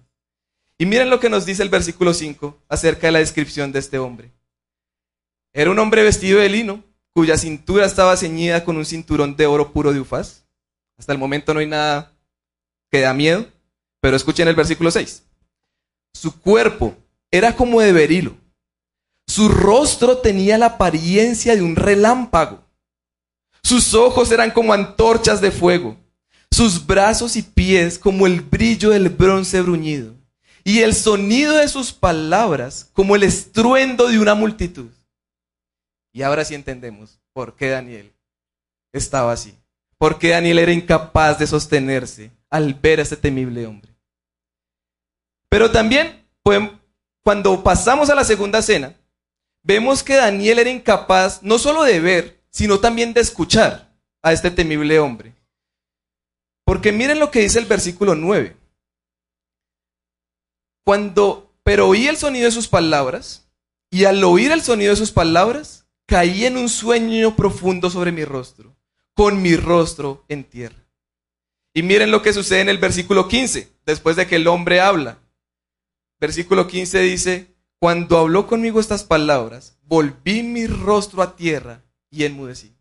Y 0.77 0.85
miren 0.85 1.09
lo 1.09 1.19
que 1.19 1.29
nos 1.29 1.45
dice 1.45 1.63
el 1.63 1.69
versículo 1.69 2.13
5 2.13 2.63
acerca 2.69 3.07
de 3.07 3.13
la 3.13 3.19
descripción 3.19 3.71
de 3.71 3.79
este 3.79 3.97
hombre. 3.97 4.31
Era 5.53 5.71
un 5.71 5.79
hombre 5.79 6.03
vestido 6.03 6.39
de 6.39 6.49
lino, 6.49 6.83
cuya 7.13 7.37
cintura 7.37 7.85
estaba 7.85 8.17
ceñida 8.17 8.63
con 8.65 8.75
un 8.75 8.85
cinturón 8.85 9.35
de 9.35 9.45
oro 9.45 9.71
puro 9.71 9.93
de 9.93 10.01
ufaz. 10.01 10.45
Hasta 10.97 11.13
el 11.13 11.17
momento 11.17 11.53
no 11.53 11.61
hay 11.61 11.67
nada 11.67 12.13
que 12.91 13.01
da 13.01 13.13
miedo, 13.13 13.45
pero 14.01 14.17
escuchen 14.17 14.47
el 14.47 14.55
versículo 14.55 14.91
6. 14.91 15.23
Su 16.13 16.39
cuerpo 16.39 16.95
era 17.31 17.55
como 17.55 17.81
de 17.81 17.93
berilo 17.93 18.35
su 19.27 19.49
rostro 19.49 20.19
tenía 20.19 20.57
la 20.57 20.67
apariencia 20.67 21.55
de 21.55 21.61
un 21.61 21.75
relámpago. 21.75 22.64
Sus 23.65 23.95
ojos 23.95 24.31
eran 24.31 24.51
como 24.51 24.73
antorchas 24.73 25.41
de 25.41 25.49
fuego. 25.49 25.97
Sus 26.51 26.85
brazos 26.85 27.35
y 27.35 27.41
pies 27.41 27.97
como 27.97 28.27
el 28.27 28.41
brillo 28.41 28.91
del 28.91 29.09
bronce 29.09 29.59
bruñido. 29.59 30.13
Y 30.63 30.81
el 30.81 30.93
sonido 30.93 31.57
de 31.57 31.67
sus 31.67 31.91
palabras 31.91 32.91
como 32.93 33.15
el 33.15 33.23
estruendo 33.23 34.07
de 34.07 34.19
una 34.19 34.35
multitud. 34.35 34.91
Y 36.13 36.21
ahora 36.21 36.45
sí 36.45 36.53
entendemos 36.53 37.17
por 37.33 37.55
qué 37.55 37.69
Daniel 37.69 38.13
estaba 38.93 39.31
así. 39.31 39.57
Por 39.97 40.19
qué 40.19 40.29
Daniel 40.29 40.59
era 40.59 40.71
incapaz 40.71 41.39
de 41.39 41.47
sostenerse 41.47 42.29
al 42.51 42.75
ver 42.75 42.99
a 42.99 43.01
este 43.01 43.17
temible 43.17 43.65
hombre. 43.65 43.91
Pero 45.49 45.71
también, 45.71 46.23
cuando 47.23 47.63
pasamos 47.63 48.11
a 48.11 48.15
la 48.15 48.25
segunda 48.25 48.61
cena, 48.61 48.95
vemos 49.63 50.03
que 50.03 50.13
Daniel 50.13 50.59
era 50.59 50.69
incapaz 50.69 51.41
no 51.41 51.57
solo 51.57 51.81
de 51.81 51.99
ver, 51.99 52.44
sino 52.55 52.79
también 52.79 53.13
de 53.13 53.19
escuchar 53.19 53.93
a 54.21 54.31
este 54.31 54.49
temible 54.49 54.97
hombre. 54.99 55.35
Porque 56.63 56.93
miren 56.93 57.19
lo 57.19 57.29
que 57.29 57.41
dice 57.41 57.59
el 57.59 57.65
versículo 57.65 58.15
9. 58.15 58.55
Cuando, 60.85 61.53
pero 61.63 61.89
oí 61.89 62.07
el 62.07 62.15
sonido 62.15 62.45
de 62.45 62.51
sus 62.51 62.69
palabras, 62.69 63.49
y 63.91 64.05
al 64.05 64.23
oír 64.23 64.53
el 64.53 64.61
sonido 64.61 64.91
de 64.91 64.95
sus 64.95 65.11
palabras, 65.11 65.85
caí 66.05 66.45
en 66.45 66.55
un 66.55 66.69
sueño 66.69 67.35
profundo 67.35 67.89
sobre 67.89 68.13
mi 68.13 68.23
rostro, 68.23 68.73
con 69.13 69.41
mi 69.41 69.57
rostro 69.57 70.23
en 70.29 70.45
tierra. 70.45 70.87
Y 71.73 71.83
miren 71.83 72.09
lo 72.09 72.21
que 72.21 72.31
sucede 72.31 72.61
en 72.61 72.69
el 72.69 72.77
versículo 72.77 73.27
15, 73.27 73.69
después 73.85 74.15
de 74.15 74.27
que 74.27 74.37
el 74.37 74.47
hombre 74.47 74.79
habla. 74.79 75.19
Versículo 76.21 76.67
15 76.67 76.99
dice, 76.99 77.53
cuando 77.79 78.17
habló 78.17 78.47
conmigo 78.47 78.79
estas 78.79 79.03
palabras, 79.03 79.77
volví 79.83 80.41
mi 80.41 80.67
rostro 80.67 81.21
a 81.21 81.35
tierra 81.35 81.84
y 82.15 82.23
enmudecí. 82.23 82.73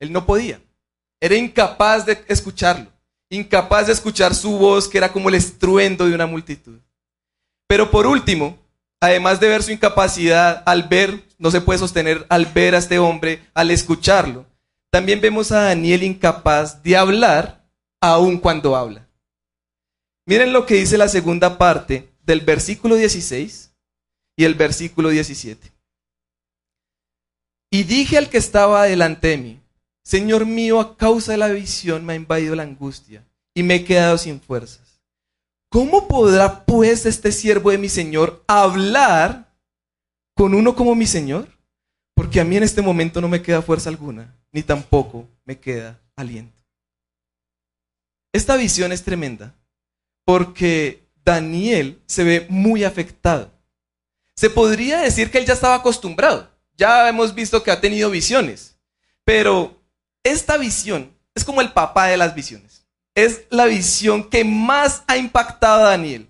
Él 0.00 0.12
no 0.12 0.24
podía. 0.24 0.60
Era 1.20 1.36
incapaz 1.36 2.06
de 2.06 2.24
escucharlo. 2.28 2.90
Incapaz 3.30 3.86
de 3.86 3.92
escuchar 3.92 4.34
su 4.34 4.56
voz, 4.56 4.88
que 4.88 4.98
era 4.98 5.12
como 5.12 5.28
el 5.28 5.34
estruendo 5.34 6.06
de 6.06 6.14
una 6.14 6.26
multitud. 6.26 6.78
Pero 7.68 7.90
por 7.90 8.06
último, 8.06 8.58
además 9.00 9.40
de 9.40 9.48
ver 9.48 9.62
su 9.62 9.72
incapacidad 9.72 10.62
al 10.66 10.84
ver, 10.84 11.24
no 11.38 11.50
se 11.50 11.60
puede 11.60 11.78
sostener 11.78 12.24
al 12.28 12.46
ver 12.46 12.74
a 12.74 12.78
este 12.78 12.98
hombre, 12.98 13.42
al 13.54 13.70
escucharlo, 13.70 14.46
también 14.90 15.20
vemos 15.20 15.52
a 15.52 15.62
Daniel 15.62 16.02
incapaz 16.02 16.82
de 16.82 16.96
hablar 16.96 17.68
aun 18.00 18.38
cuando 18.38 18.76
habla. 18.76 19.06
Miren 20.26 20.52
lo 20.52 20.64
que 20.64 20.74
dice 20.74 20.96
la 20.96 21.08
segunda 21.08 21.58
parte 21.58 22.08
del 22.24 22.40
versículo 22.40 22.94
16 22.94 23.72
y 24.36 24.44
el 24.44 24.54
versículo 24.54 25.10
17. 25.10 25.75
Y 27.76 27.84
dije 27.84 28.16
al 28.16 28.30
que 28.30 28.38
estaba 28.38 28.84
delante 28.84 29.28
de 29.28 29.36
mí, 29.36 29.60
Señor 30.02 30.46
mío, 30.46 30.80
a 30.80 30.96
causa 30.96 31.32
de 31.32 31.36
la 31.36 31.48
visión 31.48 32.06
me 32.06 32.14
ha 32.14 32.16
invadido 32.16 32.56
la 32.56 32.62
angustia 32.62 33.22
y 33.52 33.62
me 33.62 33.74
he 33.74 33.84
quedado 33.84 34.16
sin 34.16 34.40
fuerzas. 34.40 35.02
¿Cómo 35.68 36.08
podrá 36.08 36.64
pues 36.64 37.04
este 37.04 37.30
siervo 37.32 37.70
de 37.70 37.76
mi 37.76 37.90
Señor 37.90 38.42
hablar 38.46 39.52
con 40.34 40.54
uno 40.54 40.74
como 40.74 40.94
mi 40.94 41.06
Señor? 41.06 41.48
Porque 42.14 42.40
a 42.40 42.44
mí 42.44 42.56
en 42.56 42.62
este 42.62 42.80
momento 42.80 43.20
no 43.20 43.28
me 43.28 43.42
queda 43.42 43.60
fuerza 43.60 43.90
alguna, 43.90 44.34
ni 44.52 44.62
tampoco 44.62 45.28
me 45.44 45.58
queda 45.58 46.00
aliento. 46.16 46.56
Esta 48.32 48.56
visión 48.56 48.90
es 48.90 49.02
tremenda, 49.02 49.54
porque 50.24 51.06
Daniel 51.22 52.00
se 52.06 52.24
ve 52.24 52.46
muy 52.48 52.84
afectado 52.84 53.50
se 54.36 54.50
podría 54.50 55.00
decir 55.00 55.30
que 55.30 55.38
él 55.38 55.46
ya 55.46 55.54
estaba 55.54 55.76
acostumbrado. 55.76 56.50
Ya 56.76 57.08
hemos 57.08 57.34
visto 57.34 57.62
que 57.62 57.70
ha 57.70 57.80
tenido 57.80 58.10
visiones. 58.10 58.76
Pero 59.24 59.82
esta 60.22 60.56
visión 60.56 61.16
es 61.34 61.44
como 61.44 61.60
el 61.60 61.72
papá 61.72 62.06
de 62.06 62.16
las 62.16 62.34
visiones. 62.34 62.86
Es 63.14 63.44
la 63.50 63.66
visión 63.66 64.28
que 64.28 64.44
más 64.44 65.02
ha 65.06 65.16
impactado 65.16 65.84
a 65.86 65.90
Daniel. 65.90 66.28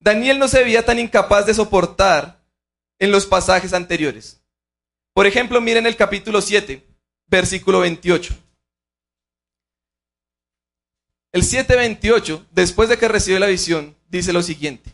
Daniel 0.00 0.38
no 0.38 0.48
se 0.48 0.62
veía 0.62 0.84
tan 0.84 0.98
incapaz 0.98 1.46
de 1.46 1.54
soportar 1.54 2.42
en 2.98 3.10
los 3.12 3.26
pasajes 3.26 3.72
anteriores. 3.72 4.42
Por 5.14 5.26
ejemplo, 5.26 5.60
miren 5.60 5.86
el 5.86 5.96
capítulo 5.96 6.40
7, 6.40 6.84
versículo 7.28 7.80
28. 7.80 8.34
el 11.32 11.42
7.28, 11.42 12.46
después 12.50 12.88
de 12.88 12.98
que 12.98 13.08
recibió 13.08 13.38
la 13.40 13.46
visión, 13.46 13.96
dice 14.08 14.32
lo 14.32 14.42
siguiente. 14.42 14.92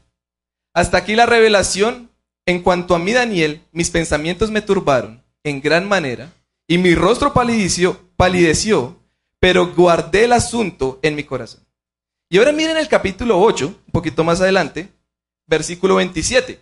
Hasta 0.73 0.99
aquí 0.99 1.17
la 1.17 1.27
revelación. 1.27 2.08
En 2.49 2.63
cuanto 2.63 2.95
a 2.95 2.99
mí, 2.99 3.13
Daniel, 3.13 3.61
mis 3.73 3.91
pensamientos 3.91 4.51
me 4.51 4.63
turbaron 4.63 5.23
en 5.45 5.61
gran 5.61 5.87
manera 5.87 6.33
y 6.67 6.79
mi 6.79 6.95
rostro 6.95 7.35
palideció, 7.35 8.01
palideció, 8.17 8.97
pero 9.39 9.75
guardé 9.75 10.25
el 10.25 10.33
asunto 10.33 10.99
en 11.03 11.15
mi 11.15 11.25
corazón. 11.25 11.61
Y 12.31 12.39
ahora 12.39 12.53
miren 12.53 12.79
el 12.79 12.89
capítulo 12.89 13.39
8, 13.39 13.67
un 13.67 13.93
poquito 13.93 14.25
más 14.25 14.41
adelante, 14.41 14.89
versículo 15.47 15.97
27. 15.97 16.59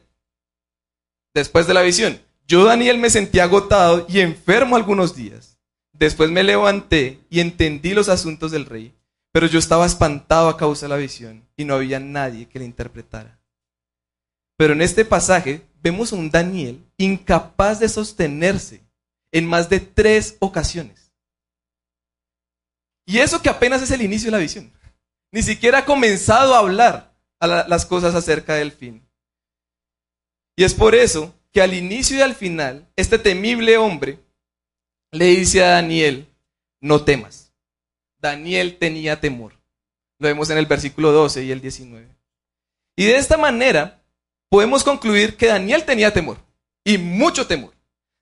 Después 1.32 1.68
de 1.68 1.74
la 1.74 1.82
visión, 1.82 2.20
yo 2.48 2.64
Daniel 2.64 2.98
me 2.98 3.08
sentí 3.08 3.38
agotado 3.38 4.06
y 4.08 4.18
enfermo 4.18 4.74
algunos 4.74 5.14
días. 5.14 5.56
Después 5.92 6.32
me 6.32 6.42
levanté 6.42 7.20
y 7.30 7.38
entendí 7.38 7.94
los 7.94 8.08
asuntos 8.08 8.50
del 8.50 8.66
rey, 8.66 8.92
pero 9.30 9.46
yo 9.46 9.60
estaba 9.60 9.86
espantado 9.86 10.48
a 10.48 10.56
causa 10.56 10.86
de 10.86 10.90
la 10.90 10.96
visión 10.96 11.46
y 11.56 11.64
no 11.64 11.74
había 11.74 12.00
nadie 12.00 12.48
que 12.48 12.58
le 12.58 12.64
interpretara. 12.64 13.38
Pero 14.56 14.72
en 14.72 14.82
este 14.82 15.04
pasaje 15.04 15.62
vemos 15.86 16.12
a 16.12 16.16
un 16.16 16.30
Daniel 16.30 16.84
incapaz 16.96 17.78
de 17.78 17.88
sostenerse 17.88 18.80
en 19.30 19.46
más 19.46 19.68
de 19.68 19.78
tres 19.78 20.36
ocasiones. 20.40 21.12
Y 23.06 23.18
eso 23.18 23.40
que 23.40 23.48
apenas 23.48 23.82
es 23.82 23.92
el 23.92 24.02
inicio 24.02 24.26
de 24.26 24.32
la 24.32 24.42
visión. 24.42 24.72
Ni 25.30 25.42
siquiera 25.44 25.78
ha 25.78 25.84
comenzado 25.84 26.56
a 26.56 26.58
hablar 26.58 27.14
a 27.38 27.46
las 27.68 27.86
cosas 27.86 28.16
acerca 28.16 28.54
del 28.54 28.72
fin. 28.72 29.06
Y 30.56 30.64
es 30.64 30.74
por 30.74 30.96
eso 30.96 31.32
que 31.52 31.62
al 31.62 31.72
inicio 31.72 32.16
y 32.16 32.22
al 32.22 32.34
final, 32.34 32.88
este 32.96 33.20
temible 33.20 33.78
hombre 33.78 34.18
le 35.12 35.26
dice 35.26 35.62
a 35.62 35.68
Daniel, 35.68 36.26
no 36.80 37.04
temas. 37.04 37.52
Daniel 38.18 38.76
tenía 38.78 39.20
temor. 39.20 39.52
Lo 40.18 40.26
vemos 40.26 40.50
en 40.50 40.58
el 40.58 40.66
versículo 40.66 41.12
12 41.12 41.44
y 41.44 41.52
el 41.52 41.60
19. 41.60 42.08
Y 42.96 43.04
de 43.04 43.16
esta 43.18 43.36
manera, 43.36 44.02
podemos 44.48 44.84
concluir 44.84 45.36
que 45.36 45.46
Daniel 45.46 45.84
tenía 45.84 46.12
temor, 46.12 46.38
y 46.84 46.98
mucho 46.98 47.46
temor. 47.46 47.74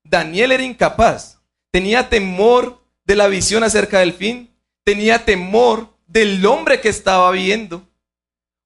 Daniel 0.05 0.53
era 0.53 0.63
incapaz, 0.63 1.41
tenía 1.71 2.09
temor 2.09 2.83
de 3.05 3.17
la 3.17 3.27
visión 3.29 3.65
acerca 3.65 4.01
del 4.01 4.13
fin, 4.13 4.55
tenía 4.85 5.25
temor 5.25 5.95
del 6.07 6.45
hombre 6.47 6.81
que 6.81 6.89
estaba 6.89 7.31
viendo, 7.31 7.89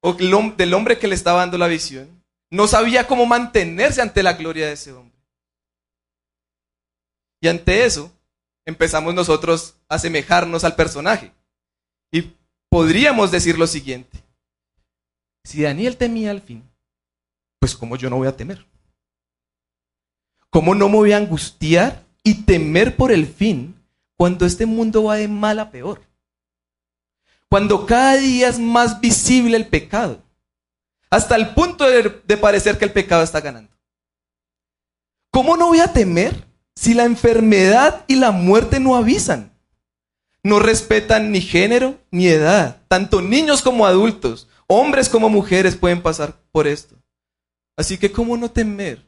o 0.01 0.13
del 0.13 0.73
hombre 0.73 0.97
que 0.97 1.07
le 1.07 1.15
estaba 1.15 1.39
dando 1.39 1.57
la 1.57 1.67
visión. 1.67 2.23
No 2.51 2.67
sabía 2.67 3.07
cómo 3.07 3.25
mantenerse 3.25 4.01
ante 4.01 4.23
la 4.23 4.33
gloria 4.33 4.67
de 4.67 4.73
ese 4.73 4.91
hombre. 4.93 5.17
Y 7.41 7.47
ante 7.47 7.85
eso, 7.85 8.11
empezamos 8.65 9.13
nosotros 9.13 9.75
a 9.87 9.95
asemejarnos 9.95 10.63
al 10.63 10.75
personaje. 10.75 11.31
Y 12.11 12.33
podríamos 12.69 13.31
decir 13.31 13.57
lo 13.57 13.67
siguiente. 13.67 14.23
Si 15.43 15.61
Daniel 15.61 15.97
temía 15.97 16.31
al 16.31 16.41
fin, 16.41 16.68
pues 17.59 17.75
¿cómo 17.75 17.95
yo 17.97 18.09
no 18.09 18.17
voy 18.17 18.27
a 18.27 18.35
temer? 18.35 18.65
¿Cómo 20.49 20.73
no 20.73 20.89
me 20.89 20.95
voy 20.95 21.11
a 21.11 21.17
angustiar 21.17 22.03
y 22.23 22.43
temer 22.43 22.95
por 22.95 23.11
el 23.11 23.27
fin 23.27 23.75
cuando 24.17 24.45
este 24.45 24.65
mundo 24.65 25.03
va 25.03 25.17
de 25.17 25.27
mal 25.27 25.59
a 25.59 25.69
peor? 25.69 26.01
Cuando 27.49 27.85
cada 27.85 28.15
día 28.17 28.47
es 28.47 28.59
más 28.59 28.99
visible 28.99 29.57
el 29.57 29.67
pecado, 29.67 30.21
hasta 31.09 31.35
el 31.35 31.53
punto 31.53 31.85
de, 31.89 32.37
parecer 32.37 32.77
que 32.77 32.85
el 32.85 32.91
pecado 32.91 33.23
está 33.23 33.41
ganando. 33.41 33.71
¿Cómo 35.31 35.57
no 35.57 35.67
voy 35.67 35.79
a 35.79 35.91
temer 35.91 36.47
si 36.75 36.93
la 36.93 37.05
enfermedad 37.05 38.05
y 38.07 38.15
la 38.15 38.31
muerte 38.31 38.79
no 38.79 38.95
avisan? 38.95 39.51
No 40.43 40.59
respetan 40.59 41.31
ni 41.31 41.41
género 41.41 41.97
ni 42.11 42.27
edad. 42.27 42.81
Tanto 42.87 43.21
niños 43.21 43.61
como 43.61 43.85
adultos, 43.85 44.47
hombres 44.67 45.09
como 45.09 45.29
mujeres 45.29 45.75
pueden 45.75 46.01
pasar 46.01 46.35
por 46.51 46.67
esto. 46.67 46.98
Así 47.79 47.97
que, 47.97 48.11
¿cómo 48.11 48.35
no 48.35 48.51
temer 48.51 49.01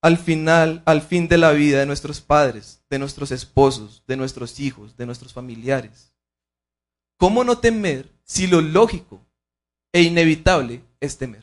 al 0.00 0.16
final, 0.16 0.84
al 0.86 1.02
fin 1.02 1.26
de 1.26 1.36
la 1.36 1.50
vida 1.50 1.80
de 1.80 1.86
nuestros 1.86 2.20
padres, 2.20 2.84
de 2.88 3.00
nuestros 3.00 3.32
esposos, 3.32 4.04
de 4.06 4.16
nuestros 4.16 4.60
hijos, 4.60 4.96
de 4.96 5.06
nuestros 5.06 5.32
familiares? 5.32 6.14
¿Cómo 7.18 7.42
no 7.42 7.58
temer 7.58 8.08
si 8.22 8.46
lo 8.46 8.60
lógico 8.60 9.26
e 9.92 10.02
inevitable 10.02 10.84
es 11.00 11.18
temer? 11.18 11.42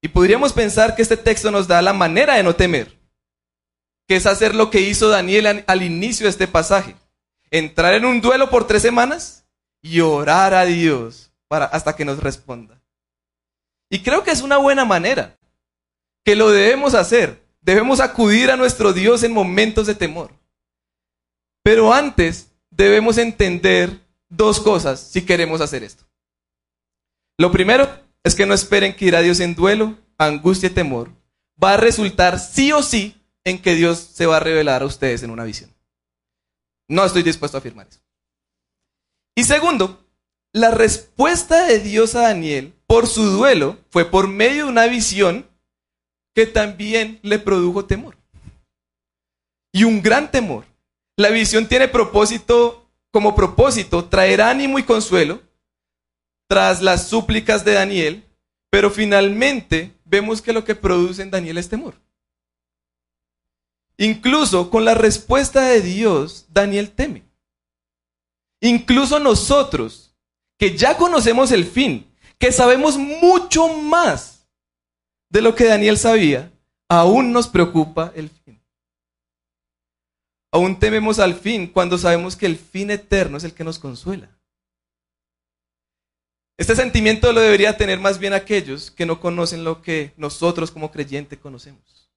Y 0.00 0.08
podríamos 0.08 0.54
pensar 0.54 0.96
que 0.96 1.02
este 1.02 1.18
texto 1.18 1.50
nos 1.50 1.68
da 1.68 1.82
la 1.82 1.92
manera 1.92 2.36
de 2.36 2.42
no 2.42 2.56
temer, 2.56 2.98
que 4.08 4.16
es 4.16 4.24
hacer 4.24 4.54
lo 4.54 4.70
que 4.70 4.80
hizo 4.80 5.10
Daniel 5.10 5.64
al 5.66 5.82
inicio 5.82 6.24
de 6.24 6.30
este 6.30 6.48
pasaje, 6.48 6.96
entrar 7.50 7.92
en 7.92 8.06
un 8.06 8.22
duelo 8.22 8.48
por 8.48 8.66
tres 8.66 8.80
semanas 8.80 9.44
y 9.82 10.00
orar 10.00 10.54
a 10.54 10.64
Dios 10.64 11.30
para, 11.46 11.66
hasta 11.66 11.94
que 11.94 12.06
nos 12.06 12.20
responda. 12.20 12.79
Y 13.90 14.02
creo 14.02 14.22
que 14.22 14.30
es 14.30 14.40
una 14.40 14.56
buena 14.56 14.84
manera, 14.84 15.38
que 16.24 16.36
lo 16.36 16.50
debemos 16.50 16.94
hacer. 16.94 17.44
Debemos 17.60 18.00
acudir 18.00 18.50
a 18.50 18.56
nuestro 18.56 18.92
Dios 18.92 19.22
en 19.22 19.32
momentos 19.32 19.86
de 19.86 19.94
temor. 19.94 20.32
Pero 21.62 21.92
antes 21.92 22.52
debemos 22.70 23.18
entender 23.18 24.00
dos 24.28 24.60
cosas 24.60 25.00
si 25.00 25.22
queremos 25.22 25.60
hacer 25.60 25.82
esto. 25.82 26.04
Lo 27.36 27.50
primero 27.50 27.90
es 28.22 28.34
que 28.34 28.46
no 28.46 28.54
esperen 28.54 28.94
que 28.94 29.06
ir 29.06 29.16
a 29.16 29.20
Dios 29.20 29.40
en 29.40 29.54
duelo, 29.54 29.98
angustia 30.16 30.68
y 30.68 30.72
temor 30.72 31.10
va 31.62 31.74
a 31.74 31.76
resultar 31.76 32.38
sí 32.38 32.72
o 32.72 32.82
sí 32.82 33.14
en 33.44 33.60
que 33.60 33.74
Dios 33.74 33.98
se 33.98 34.26
va 34.26 34.38
a 34.38 34.40
revelar 34.40 34.82
a 34.82 34.86
ustedes 34.86 35.22
en 35.22 35.30
una 35.30 35.44
visión. 35.44 35.74
No 36.88 37.04
estoy 37.04 37.22
dispuesto 37.22 37.56
a 37.56 37.60
afirmar 37.60 37.86
eso. 37.88 38.00
Y 39.34 39.44
segundo, 39.44 40.04
la 40.52 40.70
respuesta 40.70 41.66
de 41.66 41.78
Dios 41.78 42.14
a 42.14 42.22
Daniel 42.22 42.74
por 42.90 43.06
su 43.06 43.22
duelo 43.22 43.78
fue 43.90 44.04
por 44.04 44.26
medio 44.26 44.64
de 44.64 44.70
una 44.70 44.86
visión 44.86 45.48
que 46.34 46.44
también 46.44 47.20
le 47.22 47.38
produjo 47.38 47.84
temor. 47.84 48.16
Y 49.72 49.84
un 49.84 50.02
gran 50.02 50.32
temor. 50.32 50.64
La 51.16 51.28
visión 51.28 51.68
tiene 51.68 51.86
propósito, 51.86 52.90
como 53.12 53.36
propósito, 53.36 54.06
traer 54.06 54.42
ánimo 54.42 54.76
y 54.80 54.82
consuelo 54.82 55.40
tras 56.48 56.82
las 56.82 57.06
súplicas 57.06 57.64
de 57.64 57.74
Daniel, 57.74 58.24
pero 58.70 58.90
finalmente 58.90 59.94
vemos 60.04 60.42
que 60.42 60.52
lo 60.52 60.64
que 60.64 60.74
produce 60.74 61.22
en 61.22 61.30
Daniel 61.30 61.58
es 61.58 61.68
temor. 61.68 61.94
Incluso 63.98 64.68
con 64.68 64.84
la 64.84 64.94
respuesta 64.94 65.62
de 65.62 65.80
Dios, 65.80 66.46
Daniel 66.48 66.90
teme. 66.90 67.22
Incluso 68.60 69.20
nosotros, 69.20 70.12
que 70.58 70.76
ya 70.76 70.96
conocemos 70.96 71.52
el 71.52 71.64
fin, 71.64 72.09
que 72.40 72.50
sabemos 72.50 72.96
mucho 72.96 73.68
más 73.68 74.48
de 75.28 75.42
lo 75.42 75.54
que 75.54 75.66
Daniel 75.66 75.98
sabía, 75.98 76.50
aún 76.88 77.32
nos 77.32 77.46
preocupa 77.46 78.12
el 78.16 78.30
fin. 78.30 78.60
Aún 80.50 80.78
tememos 80.78 81.18
al 81.18 81.34
fin 81.34 81.68
cuando 81.68 81.98
sabemos 81.98 82.34
que 82.34 82.46
el 82.46 82.56
fin 82.56 82.90
eterno 82.90 83.36
es 83.36 83.44
el 83.44 83.52
que 83.52 83.62
nos 83.62 83.78
consuela. 83.78 84.28
Este 86.58 86.74
sentimiento 86.74 87.32
lo 87.32 87.40
debería 87.40 87.76
tener 87.76 88.00
más 88.00 88.18
bien 88.18 88.32
aquellos 88.32 88.90
que 88.90 89.06
no 89.06 89.20
conocen 89.20 89.62
lo 89.62 89.82
que 89.82 90.12
nosotros 90.16 90.70
como 90.70 90.90
creyentes 90.90 91.38
conocemos. 91.38 92.10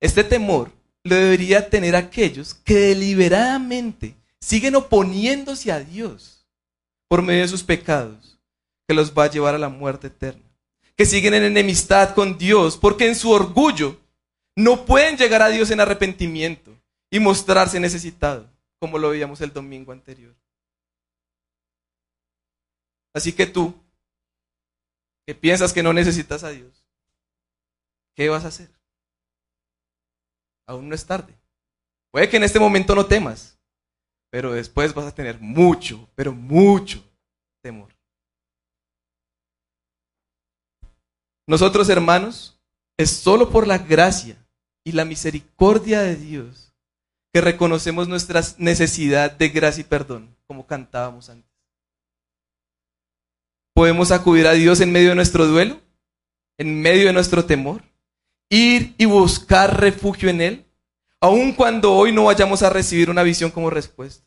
Este 0.00 0.24
temor 0.24 0.72
lo 1.04 1.14
debería 1.14 1.68
tener 1.68 1.94
aquellos 1.94 2.54
que 2.54 2.74
deliberadamente 2.74 4.14
siguen 4.40 4.76
oponiéndose 4.76 5.70
a 5.72 5.80
Dios 5.80 6.46
por 7.06 7.22
medio 7.22 7.42
de 7.42 7.48
sus 7.48 7.62
pecados 7.62 8.37
que 8.88 8.94
los 8.94 9.12
va 9.12 9.24
a 9.24 9.30
llevar 9.30 9.54
a 9.54 9.58
la 9.58 9.68
muerte 9.68 10.06
eterna. 10.06 10.42
Que 10.96 11.04
siguen 11.04 11.34
en 11.34 11.44
enemistad 11.44 12.14
con 12.14 12.38
Dios 12.38 12.78
porque 12.78 13.06
en 13.06 13.14
su 13.14 13.30
orgullo 13.30 14.00
no 14.56 14.86
pueden 14.86 15.16
llegar 15.18 15.42
a 15.42 15.50
Dios 15.50 15.70
en 15.70 15.78
arrepentimiento 15.78 16.74
y 17.10 17.20
mostrarse 17.20 17.78
necesitado, 17.78 18.50
como 18.80 18.98
lo 18.98 19.10
veíamos 19.10 19.40
el 19.42 19.52
domingo 19.52 19.92
anterior. 19.92 20.34
Así 23.14 23.32
que 23.32 23.46
tú, 23.46 23.74
que 25.26 25.34
piensas 25.34 25.72
que 25.72 25.82
no 25.82 25.92
necesitas 25.92 26.42
a 26.42 26.48
Dios, 26.48 26.84
¿qué 28.14 28.28
vas 28.30 28.44
a 28.44 28.48
hacer? 28.48 28.70
Aún 30.66 30.88
no 30.88 30.94
es 30.94 31.04
tarde. 31.04 31.34
Puede 32.10 32.28
que 32.28 32.38
en 32.38 32.44
este 32.44 32.58
momento 32.58 32.94
no 32.94 33.06
temas, 33.06 33.58
pero 34.30 34.52
después 34.52 34.94
vas 34.94 35.06
a 35.06 35.14
tener 35.14 35.38
mucho, 35.40 36.08
pero 36.14 36.32
mucho 36.32 37.04
temor. 37.60 37.97
Nosotros, 41.48 41.88
hermanos, 41.88 42.60
es 42.98 43.08
solo 43.08 43.48
por 43.48 43.66
la 43.66 43.78
gracia 43.78 44.36
y 44.84 44.92
la 44.92 45.06
misericordia 45.06 46.02
de 46.02 46.14
Dios 46.14 46.74
que 47.32 47.40
reconocemos 47.40 48.06
nuestra 48.06 48.42
necesidad 48.58 49.32
de 49.32 49.48
gracia 49.48 49.80
y 49.80 49.84
perdón, 49.84 50.36
como 50.46 50.66
cantábamos 50.66 51.30
antes. 51.30 51.50
Podemos 53.74 54.10
acudir 54.10 54.46
a 54.46 54.52
Dios 54.52 54.82
en 54.82 54.92
medio 54.92 55.08
de 55.08 55.14
nuestro 55.14 55.46
duelo, 55.46 55.80
en 56.58 56.82
medio 56.82 57.06
de 57.06 57.14
nuestro 57.14 57.42
temor, 57.46 57.82
ir 58.50 58.94
y 58.98 59.06
buscar 59.06 59.80
refugio 59.80 60.28
en 60.28 60.42
Él, 60.42 60.66
aun 61.18 61.54
cuando 61.54 61.94
hoy 61.94 62.12
no 62.12 62.24
vayamos 62.24 62.62
a 62.62 62.68
recibir 62.68 63.08
una 63.08 63.22
visión 63.22 63.50
como 63.50 63.70
respuesta. 63.70 64.22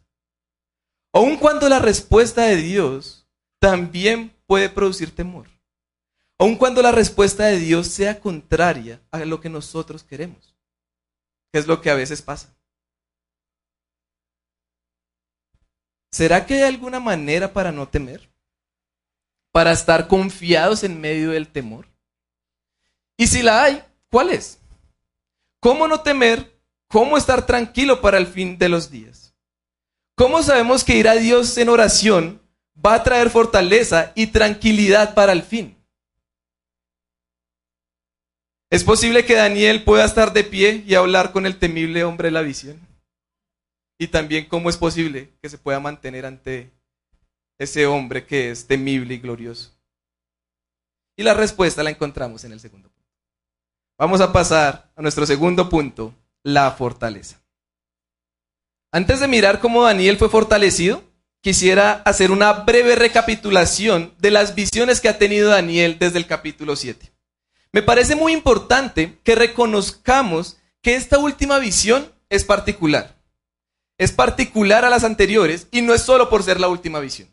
aun 1.13 1.37
cuando 1.37 1.69
la 1.69 1.77
respuesta 1.77 2.45
de 2.45 2.55
Dios 2.55 3.27
también 3.59 4.33
puede 4.47 4.69
producir 4.69 5.13
temor, 5.13 5.45
aun 6.41 6.55
cuando 6.55 6.81
la 6.81 6.91
respuesta 6.91 7.45
de 7.45 7.59
Dios 7.59 7.85
sea 7.85 8.19
contraria 8.19 8.99
a 9.11 9.19
lo 9.25 9.39
que 9.39 9.47
nosotros 9.47 10.01
queremos, 10.01 10.55
que 11.53 11.59
es 11.59 11.67
lo 11.67 11.81
que 11.81 11.91
a 11.91 11.93
veces 11.93 12.23
pasa. 12.23 12.51
¿Será 16.11 16.43
que 16.43 16.55
hay 16.55 16.61
alguna 16.63 16.99
manera 16.99 17.53
para 17.53 17.71
no 17.71 17.87
temer? 17.87 18.27
¿Para 19.51 19.71
estar 19.71 20.07
confiados 20.07 20.83
en 20.83 20.99
medio 20.99 21.29
del 21.29 21.47
temor? 21.47 21.85
Y 23.17 23.27
si 23.27 23.43
la 23.43 23.63
hay, 23.63 23.83
¿cuál 24.09 24.31
es? 24.31 24.57
¿Cómo 25.59 25.87
no 25.87 26.01
temer? 26.01 26.59
¿Cómo 26.87 27.17
estar 27.17 27.45
tranquilo 27.45 28.01
para 28.01 28.17
el 28.17 28.25
fin 28.25 28.57
de 28.57 28.67
los 28.67 28.89
días? 28.89 29.35
¿Cómo 30.15 30.41
sabemos 30.41 30.83
que 30.83 30.95
ir 30.95 31.07
a 31.07 31.13
Dios 31.13 31.55
en 31.59 31.69
oración 31.69 32.41
va 32.83 32.95
a 32.95 33.03
traer 33.03 33.29
fortaleza 33.29 34.11
y 34.15 34.25
tranquilidad 34.25 35.13
para 35.13 35.33
el 35.33 35.43
fin? 35.43 35.77
¿Es 38.71 38.85
posible 38.85 39.25
que 39.25 39.35
Daniel 39.35 39.83
pueda 39.83 40.05
estar 40.05 40.31
de 40.31 40.45
pie 40.45 40.85
y 40.87 40.95
hablar 40.95 41.33
con 41.33 41.45
el 41.45 41.59
temible 41.59 42.05
hombre 42.05 42.29
de 42.29 42.31
la 42.31 42.41
visión? 42.41 42.79
Y 43.99 44.07
también 44.07 44.45
cómo 44.45 44.69
es 44.69 44.77
posible 44.77 45.29
que 45.41 45.49
se 45.49 45.57
pueda 45.57 45.81
mantener 45.81 46.25
ante 46.25 46.71
ese 47.59 47.85
hombre 47.85 48.25
que 48.25 48.49
es 48.49 48.65
temible 48.65 49.13
y 49.13 49.17
glorioso. 49.17 49.71
Y 51.17 51.23
la 51.23 51.33
respuesta 51.33 51.83
la 51.83 51.89
encontramos 51.89 52.45
en 52.45 52.53
el 52.53 52.61
segundo 52.61 52.87
punto. 52.87 53.09
Vamos 53.99 54.21
a 54.21 54.31
pasar 54.31 54.89
a 54.95 55.01
nuestro 55.01 55.25
segundo 55.25 55.67
punto, 55.67 56.15
la 56.41 56.71
fortaleza. 56.71 57.41
Antes 58.93 59.19
de 59.19 59.27
mirar 59.27 59.59
cómo 59.59 59.83
Daniel 59.83 60.15
fue 60.15 60.29
fortalecido, 60.29 61.03
quisiera 61.41 62.01
hacer 62.05 62.31
una 62.31 62.53
breve 62.53 62.95
recapitulación 62.95 64.13
de 64.17 64.31
las 64.31 64.55
visiones 64.55 65.01
que 65.01 65.09
ha 65.09 65.17
tenido 65.17 65.49
Daniel 65.49 65.99
desde 65.99 66.19
el 66.19 66.25
capítulo 66.25 66.77
7. 66.77 67.10
Me 67.73 67.81
parece 67.81 68.15
muy 68.15 68.33
importante 68.33 69.17
que 69.23 69.35
reconozcamos 69.35 70.57
que 70.81 70.95
esta 70.95 71.19
última 71.19 71.57
visión 71.57 72.11
es 72.29 72.43
particular. 72.43 73.15
Es 73.97 74.11
particular 74.11 74.83
a 74.83 74.89
las 74.89 75.03
anteriores 75.03 75.67
y 75.71 75.81
no 75.81 75.93
es 75.93 76.01
solo 76.01 76.29
por 76.29 76.43
ser 76.43 76.59
la 76.59 76.67
última 76.67 76.99
visión. 76.99 77.29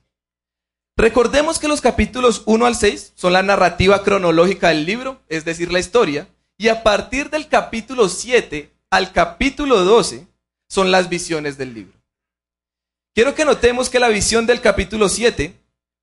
Recordemos 0.96 1.58
que 1.58 1.68
los 1.68 1.80
capítulos 1.80 2.42
1 2.46 2.66
al 2.66 2.76
6 2.76 3.12
son 3.14 3.32
la 3.32 3.42
narrativa 3.42 4.02
cronológica 4.02 4.68
del 4.68 4.84
libro, 4.84 5.20
es 5.28 5.44
decir, 5.44 5.72
la 5.72 5.78
historia, 5.78 6.28
y 6.56 6.68
a 6.68 6.82
partir 6.82 7.30
del 7.30 7.48
capítulo 7.48 8.08
7 8.08 8.70
al 8.90 9.12
capítulo 9.12 9.84
12 9.84 10.26
son 10.68 10.90
las 10.90 11.08
visiones 11.08 11.56
del 11.56 11.74
libro. 11.74 11.98
Quiero 13.14 13.34
que 13.34 13.44
notemos 13.44 13.90
que 13.90 14.00
la 14.00 14.08
visión 14.08 14.46
del 14.46 14.60
capítulo 14.60 15.08
7 15.08 15.54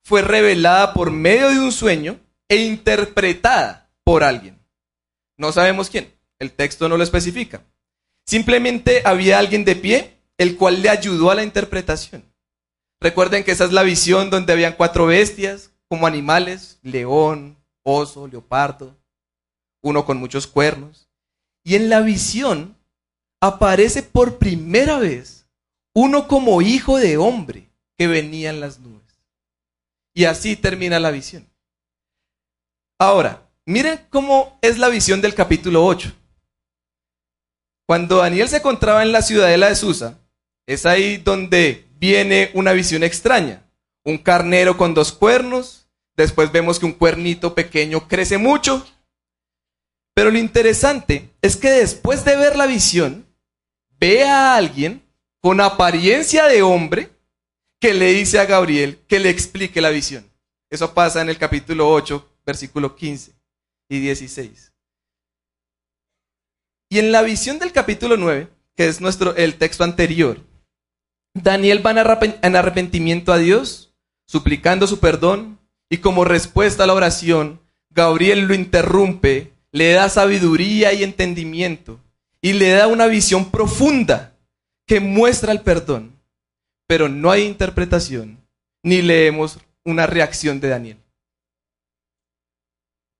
fue 0.04 0.22
revelada 0.22 0.94
por 0.94 1.12
medio 1.12 1.50
de 1.50 1.60
un 1.60 1.72
sueño 1.72 2.20
e 2.50 2.58
interpretada 2.58 3.85
por 4.06 4.24
alguien. 4.24 4.58
No 5.38 5.52
sabemos 5.52 5.90
quién, 5.90 6.14
el 6.40 6.54
texto 6.54 6.88
no 6.88 6.96
lo 6.96 7.04
especifica. 7.04 7.62
Simplemente 8.26 9.02
había 9.04 9.38
alguien 9.38 9.66
de 9.66 9.76
pie, 9.76 10.18
el 10.38 10.56
cual 10.56 10.82
le 10.82 10.90
ayudó 10.90 11.32
a 11.32 11.36
la 11.36 11.44
interpretación. 11.44 12.24
Recuerden 13.02 13.44
que 13.44 13.52
esa 13.52 13.66
es 13.66 13.74
la 13.74 13.84
visión 13.84 14.30
donde 14.30 14.54
habían 14.54 14.76
cuatro 14.78 15.06
bestias 15.08 15.72
como 15.90 16.08
animales, 16.08 16.80
león, 16.82 17.58
oso, 17.84 18.28
leopardo, 18.28 18.96
uno 19.82 20.06
con 20.06 20.18
muchos 20.18 20.48
cuernos. 20.48 21.10
Y 21.64 21.76
en 21.76 21.90
la 21.90 22.02
visión 22.02 22.78
aparece 23.42 24.04
por 24.04 24.38
primera 24.38 25.00
vez 25.00 25.48
uno 25.94 26.28
como 26.28 26.62
hijo 26.62 26.98
de 26.98 27.18
hombre 27.18 27.70
que 27.98 28.08
venía 28.08 28.50
en 28.50 28.60
las 28.60 28.80
nubes. 28.80 29.02
Y 30.14 30.26
así 30.26 30.56
termina 30.56 31.00
la 31.00 31.12
visión. 31.12 31.48
Ahora, 32.98 33.45
miren 33.66 34.00
cómo 34.10 34.58
es 34.62 34.78
la 34.78 34.90
visión 34.90 35.22
del 35.22 35.34
capítulo 35.34 35.86
8. 35.86 36.14
Cuando 37.88 38.18
Daniel 38.18 38.48
se 38.50 38.58
encontraba 38.58 39.04
en 39.04 39.12
la 39.12 39.22
ciudadela 39.22 39.70
de 39.70 39.76
Susa, 39.76 40.20
es 40.66 40.86
ahí 40.86 41.18
donde 41.18 41.86
viene 41.98 42.52
una 42.54 42.74
visión 42.74 43.04
extraña. 43.04 43.64
Un 44.04 44.18
carnero 44.18 44.78
con 44.78 44.94
dos 44.94 45.12
cuernos, 45.12 45.88
después 46.16 46.52
vemos 46.52 46.80
que 46.80 46.86
un 46.86 46.94
cuernito 46.94 47.54
pequeño 47.54 48.08
crece 48.08 48.38
mucho. 48.38 48.86
Pero 50.14 50.32
lo 50.32 50.40
interesante 50.40 51.30
es 51.42 51.58
que 51.58 51.70
después 51.70 52.24
de 52.24 52.38
ver 52.38 52.56
la 52.56 52.68
visión, 52.68 53.28
ve 54.00 54.24
a 54.24 54.56
alguien 54.56 55.04
con 55.42 55.62
apariencia 55.62 56.46
de 56.48 56.62
hombre 56.62 57.12
que 57.80 57.94
le 57.94 58.14
dice 58.14 58.40
a 58.40 58.46
Gabriel 58.46 59.00
que 59.08 59.20
le 59.20 59.30
explique 59.30 59.82
la 59.82 59.90
visión. 59.90 60.32
Eso 60.70 60.94
pasa 60.94 61.22
en 61.22 61.30
el 61.30 61.38
capítulo 61.38 61.92
8, 61.92 62.28
versículo 62.46 62.96
15 62.96 63.36
y 63.90 64.00
16. 64.00 64.74
Y 66.90 67.00
en 67.00 67.12
la 67.12 67.22
visión 67.22 67.60
del 67.60 67.72
capítulo 67.72 68.18
9, 68.18 68.48
que 68.76 68.88
es 68.88 69.02
nuestro 69.02 69.36
el 69.36 69.56
texto 69.56 69.84
anterior, 69.84 70.40
Daniel 71.34 71.86
va 71.86 71.92
en 72.42 72.56
arrepentimiento 72.56 73.34
a 73.34 73.38
Dios, 73.38 73.94
suplicando 74.28 74.88
su 74.88 75.00
perdón, 75.00 75.60
y 75.90 75.98
como 75.98 76.24
respuesta 76.24 76.84
a 76.84 76.88
la 76.88 76.94
oración, 76.94 77.60
Gabriel 77.90 78.48
lo 78.48 78.54
interrumpe, 78.54 79.54
le 79.72 79.92
da 79.92 80.10
sabiduría 80.10 80.94
y 80.94 81.04
entendimiento, 81.04 82.00
y 82.42 82.54
le 82.54 82.70
da 82.72 82.88
una 82.88 83.08
visión 83.08 83.52
profunda 83.52 84.38
que 84.88 85.00
muestra 85.00 85.52
el 85.52 85.62
perdón. 85.62 86.20
Pero 86.88 87.10
no 87.10 87.32
hay 87.32 87.44
interpretación, 87.44 88.40
ni 88.84 89.02
leemos 89.02 89.60
una 89.84 90.08
reacción 90.08 90.60
de 90.60 90.70
Daniel. 90.70 90.98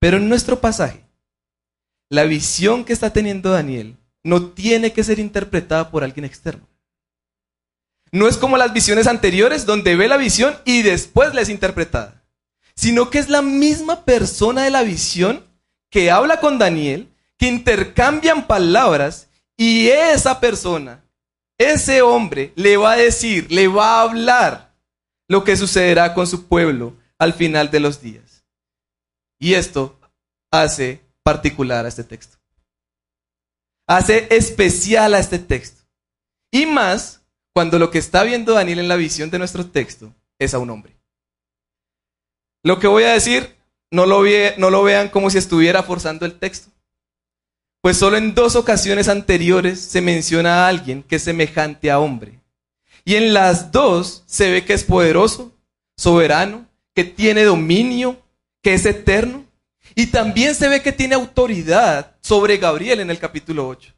Pero 0.06 0.18
en 0.18 0.30
nuestro 0.30 0.62
pasaje, 0.62 1.04
la 2.12 2.26
visión 2.26 2.86
que 2.86 2.94
está 2.94 3.12
teniendo 3.12 3.50
Daniel 3.50 3.98
no 4.24 4.50
tiene 4.52 4.94
que 4.94 5.04
ser 5.04 5.18
interpretada 5.18 5.90
por 5.90 6.04
alguien 6.04 6.26
externo. 6.26 6.68
No 8.12 8.28
es 8.28 8.38
como 8.38 8.56
las 8.56 8.72
visiones 8.72 9.08
anteriores 9.08 9.66
donde 9.66 9.96
ve 9.96 10.08
la 10.08 10.18
visión 10.18 10.56
y 10.64 10.84
después 10.84 11.34
la 11.34 11.42
es 11.42 11.50
interpretada, 11.50 12.24
sino 12.76 13.10
que 13.10 13.18
es 13.18 13.30
la 13.30 13.42
misma 13.42 14.06
persona 14.06 14.62
de 14.62 14.70
la 14.70 14.84
visión 14.84 15.44
que 15.90 16.12
habla 16.12 16.40
con 16.40 16.60
Daniel, 16.60 17.10
que 17.36 17.48
intercambian 17.48 18.46
palabras 18.46 19.30
y 19.58 19.88
esa 19.88 20.40
persona, 20.40 21.04
ese 21.58 22.04
hombre, 22.04 22.54
le 22.56 22.78
va 22.78 22.92
a 22.92 22.98
decir, 22.98 23.52
le 23.52 23.68
va 23.68 23.98
a 23.98 24.02
hablar 24.04 24.76
lo 25.28 25.44
que 25.44 25.58
sucederá 25.58 26.14
con 26.14 26.28
su 26.28 26.46
pueblo 26.46 26.94
al 27.18 27.34
final 27.34 27.72
de 27.72 27.80
los 27.80 28.04
días. 28.04 28.35
Y 29.40 29.54
esto 29.54 30.00
hace 30.52 31.02
particular 31.24 31.86
a 31.86 31.90
este 31.90 32.04
texto. 32.04 32.38
Hace 33.88 34.28
especial 34.32 35.14
a 35.14 35.20
este 35.20 35.40
texto. 35.40 35.84
Y 36.52 36.66
más 36.66 37.22
cuando 37.54 37.80
lo 37.80 37.92
que 37.92 38.00
está 38.00 38.24
viendo 38.24 38.54
Daniel 38.54 38.80
en 38.80 38.88
la 38.88 38.96
visión 38.96 39.30
de 39.30 39.40
nuestro 39.40 39.66
texto 39.66 40.14
es 40.40 40.54
a 40.54 40.60
un 40.60 40.70
hombre. 40.70 40.96
Lo 42.64 42.80
que 42.80 42.88
voy 42.88 43.04
a 43.04 43.14
decir, 43.14 43.56
no 43.92 44.06
lo, 44.06 44.84
vean 44.84 45.10
como 45.10 45.30
si 45.30 45.38
estuviera 45.38 45.84
forzando 45.84 46.26
el 46.26 46.38
texto. 46.38 46.72
Pues 47.82 47.98
solo 47.98 48.18
en 48.18 48.34
dos 48.34 48.56
ocasiones 48.56 49.08
anteriores 49.08 49.80
se 49.80 50.02
menciona 50.02 50.66
a 50.66 50.68
alguien 50.68 51.04
que 51.04 51.18
es 51.18 51.24
semejante 51.24 51.92
a 51.92 52.00
hombre. 52.00 52.42
Y 53.06 53.16
en 53.16 53.34
las 53.34 53.72
dos 53.72 54.24
se 54.26 54.52
ve 54.52 54.66
que 54.66 54.74
es 54.74 54.84
poderoso, 54.84 55.56
soberano, 55.96 56.68
que 56.96 57.04
tiene 57.04 57.44
dominio, 57.44 58.25
que 58.66 58.74
es 58.74 58.84
eterno. 58.88 59.46
Y 59.94 60.08
también 60.08 60.56
se 60.56 60.68
ve 60.68 60.82
que 60.82 60.92
tiene 60.92 61.14
autoridad 61.14 62.16
sobre 62.22 62.58
Gabriel 62.58 63.00
en 63.00 63.12
el 63.12 63.20
capítulo 63.20 63.68
8. 63.68 63.94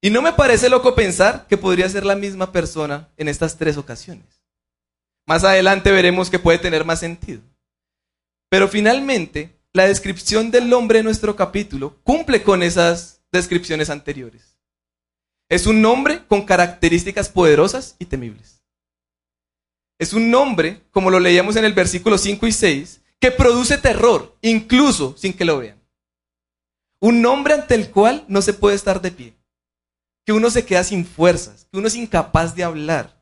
Y 0.00 0.10
no 0.10 0.22
me 0.22 0.32
parece 0.32 0.68
loco 0.68 0.94
pensar 0.94 1.48
que 1.48 1.56
podría 1.56 1.88
ser 1.88 2.06
la 2.06 2.14
misma 2.14 2.52
persona 2.52 3.08
en 3.16 3.26
estas 3.26 3.58
tres 3.58 3.76
ocasiones. 3.76 4.44
Más 5.26 5.42
adelante 5.42 5.90
veremos 5.90 6.30
que 6.30 6.38
puede 6.38 6.58
tener 6.58 6.84
más 6.84 7.00
sentido. 7.00 7.42
Pero 8.48 8.68
finalmente, 8.68 9.58
la 9.72 9.88
descripción 9.88 10.52
del 10.52 10.72
hombre 10.72 11.00
en 11.00 11.06
nuestro 11.06 11.34
capítulo 11.34 11.98
cumple 12.04 12.44
con 12.44 12.62
esas 12.62 13.20
descripciones 13.32 13.90
anteriores. 13.90 14.60
Es 15.48 15.66
un 15.66 15.84
hombre 15.86 16.24
con 16.28 16.46
características 16.46 17.28
poderosas 17.28 17.96
y 17.98 18.04
temibles. 18.04 18.62
Es 19.98 20.12
un 20.12 20.32
hombre, 20.36 20.82
como 20.92 21.10
lo 21.10 21.18
leíamos 21.18 21.56
en 21.56 21.64
el 21.64 21.72
versículo 21.72 22.16
5 22.16 22.46
y 22.46 22.52
6, 22.52 22.99
que 23.20 23.30
produce 23.30 23.78
terror, 23.78 24.36
incluso 24.42 25.16
sin 25.16 25.32
que 25.32 25.44
lo 25.44 25.58
vean. 25.58 25.80
Un 27.00 27.24
hombre 27.26 27.54
ante 27.54 27.74
el 27.74 27.90
cual 27.90 28.24
no 28.28 28.42
se 28.42 28.52
puede 28.52 28.76
estar 28.76 29.00
de 29.00 29.10
pie 29.10 29.40
que 30.24 30.32
uno 30.32 30.50
se 30.50 30.64
queda 30.64 30.84
sin 30.84 31.04
fuerzas, 31.04 31.66
que 31.70 31.78
uno 31.78 31.88
es 31.88 31.94
incapaz 31.94 32.54
de 32.54 32.64
hablar. 32.64 33.20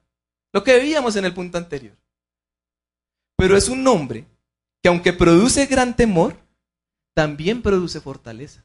Lo 0.53 0.65
que 0.65 0.75
veíamos 0.75 1.17
en 1.17 1.25
el 1.25 1.35
punto 1.35 1.59
anterior. 1.59 1.97
Pero 3.37 3.57
es 3.57 3.69
un 3.69 3.83
nombre 3.83 4.27
que 4.83 4.89
aunque 4.89 5.13
produce 5.13 5.67
gran 5.67 5.97
temor, 5.97 6.37
también 7.15 7.63
produce 7.63 8.01
fortaleza. 8.01 8.65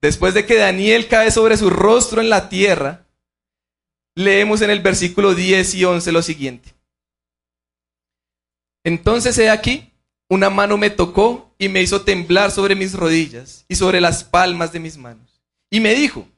Después 0.00 0.34
de 0.34 0.44
que 0.44 0.56
Daniel 0.56 1.08
cae 1.08 1.30
sobre 1.30 1.56
su 1.56 1.70
rostro 1.70 2.20
en 2.20 2.28
la 2.28 2.48
tierra, 2.48 3.06
leemos 4.14 4.60
en 4.60 4.70
el 4.70 4.80
versículo 4.80 5.34
10 5.34 5.74
y 5.74 5.84
11 5.84 6.12
lo 6.12 6.22
siguiente. 6.22 6.73
Entonces 8.84 9.36
he 9.38 9.48
aquí, 9.48 9.90
una 10.28 10.50
mano 10.50 10.76
me 10.76 10.90
tocó 10.90 11.54
y 11.58 11.68
me 11.68 11.82
hizo 11.82 12.02
temblar 12.02 12.50
sobre 12.50 12.74
mis 12.74 12.92
rodillas 12.92 13.64
y 13.66 13.76
sobre 13.76 14.00
las 14.00 14.24
palmas 14.24 14.72
de 14.72 14.80
mis 14.80 14.98
manos. 14.98 15.42
Y 15.70 15.80
me 15.80 15.94
dijo, 15.94 16.28